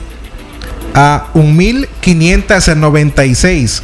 [0.94, 3.82] a 1.596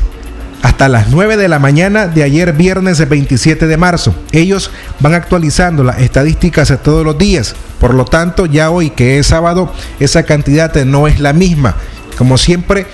[0.61, 4.13] hasta las 9 de la mañana de ayer viernes 27 de marzo.
[4.31, 7.55] Ellos van actualizando las estadísticas todos los días.
[7.79, 11.75] Por lo tanto, ya hoy que es sábado, esa cantidad no es la misma.
[12.17, 12.85] Como siempre,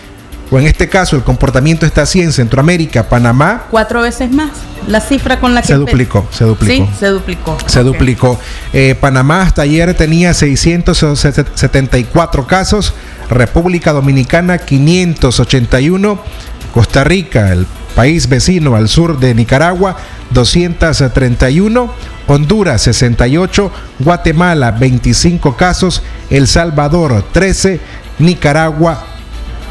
[0.52, 3.64] o en este caso el comportamiento está así en Centroamérica, Panamá.
[3.72, 4.52] Cuatro veces más.
[4.88, 5.68] La cifra con la que...
[5.68, 6.86] Se duplicó, se duplicó.
[6.86, 7.58] Sí, se duplicó.
[7.66, 7.92] Se okay.
[7.92, 8.40] duplicó.
[8.72, 12.94] Eh, Panamá hasta ayer tenía 674 casos,
[13.30, 16.20] República Dominicana 581,
[16.74, 17.66] Costa Rica, el
[17.96, 19.98] país vecino al sur de Nicaragua,
[20.32, 21.92] 231,
[22.28, 27.80] Honduras 68, Guatemala 25 casos, El Salvador 13,
[28.20, 29.04] Nicaragua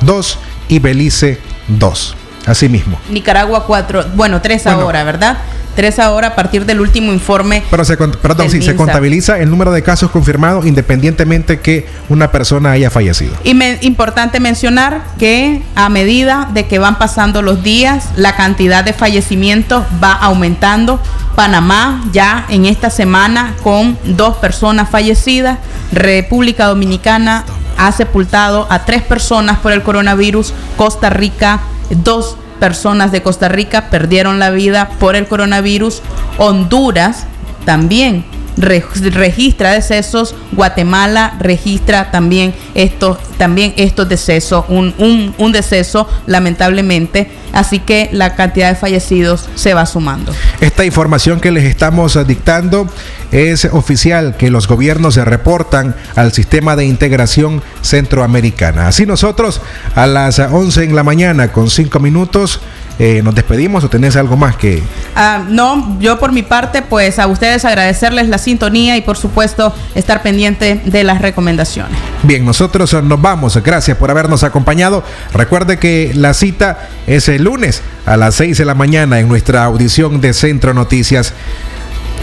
[0.01, 0.39] 2
[0.69, 1.39] y Belice
[1.69, 2.17] 2.
[2.47, 2.99] Así mismo.
[3.09, 5.39] Nicaragua 4, bueno, 3 bueno, ahora, ¿verdad?
[5.75, 7.63] 3 ahora a partir del último informe.
[7.71, 12.73] Pero se, perdón, sí, se contabiliza el número de casos confirmados independientemente que una persona
[12.73, 13.35] haya fallecido.
[13.45, 18.85] Y me, importante mencionar que a medida de que van pasando los días, la cantidad
[18.85, 21.01] de fallecimientos va aumentando.
[21.35, 25.59] Panamá ya en esta semana con dos personas fallecidas.
[25.91, 27.45] República Dominicana
[27.79, 30.53] ha sepultado a tres personas por el coronavirus.
[30.77, 31.61] Costa Rica,
[31.91, 36.03] dos personas de Costa Rica perdieron la vida por el coronavirus.
[36.39, 37.27] Honduras
[37.65, 38.25] también
[38.57, 43.75] re- registra decesos, Guatemala registra también estos, también
[44.09, 50.33] decesos, un, un, un deceso lamentablemente, así que la cantidad de fallecidos se va sumando.
[50.61, 52.89] Esta información que les estamos dictando
[53.35, 58.87] es oficial que los gobiernos se reportan al sistema de integración centroamericana.
[58.87, 59.61] Así nosotros
[59.97, 62.61] a las 11 en la mañana con 5 minutos
[63.01, 64.81] eh, nos despedimos o tenés algo más que...
[65.17, 69.75] Ah, no, yo por mi parte, pues a ustedes agradecerles la sintonía y por supuesto
[69.97, 71.99] estar pendiente de las recomendaciones.
[72.23, 73.61] Bien, nosotros nos vamos.
[73.65, 75.03] Gracias por habernos acompañado.
[75.33, 79.65] Recuerde que la cita es el lunes a las 6 de la mañana en nuestra
[79.65, 81.35] audición de Centro Noticias.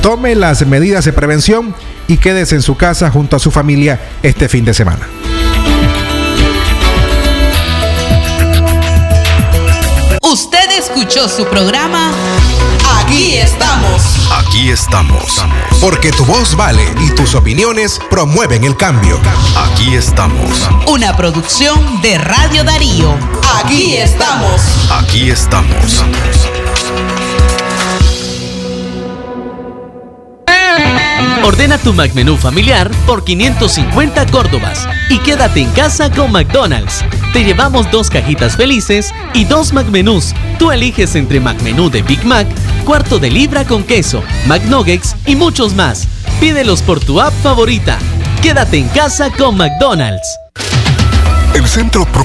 [0.01, 1.75] Tome las medidas de prevención
[2.07, 5.07] y quédese en su casa junto a su familia este fin de semana.
[10.21, 12.11] Usted escuchó su programa
[13.11, 14.01] Aquí estamos.
[14.31, 15.43] Aquí estamos.
[15.81, 19.19] Porque tu voz vale y tus opiniones promueven el cambio.
[19.55, 20.69] Aquí estamos.
[20.87, 23.13] Una producción de Radio Darío.
[23.63, 24.61] Aquí estamos.
[24.91, 26.03] Aquí estamos.
[31.43, 37.03] Ordena tu McMenú familiar por 550 Córdobas y quédate en casa con McDonald's.
[37.33, 40.33] Te llevamos dos cajitas felices y dos McMenús.
[40.59, 42.47] Tú eliges entre McMenú de Big Mac,
[42.85, 46.07] cuarto de libra con queso, McNuggets y muchos más.
[46.39, 47.97] Pídelos por tu app favorita.
[48.43, 50.27] Quédate en casa con McDonald's.
[51.55, 52.21] El Centro Profesional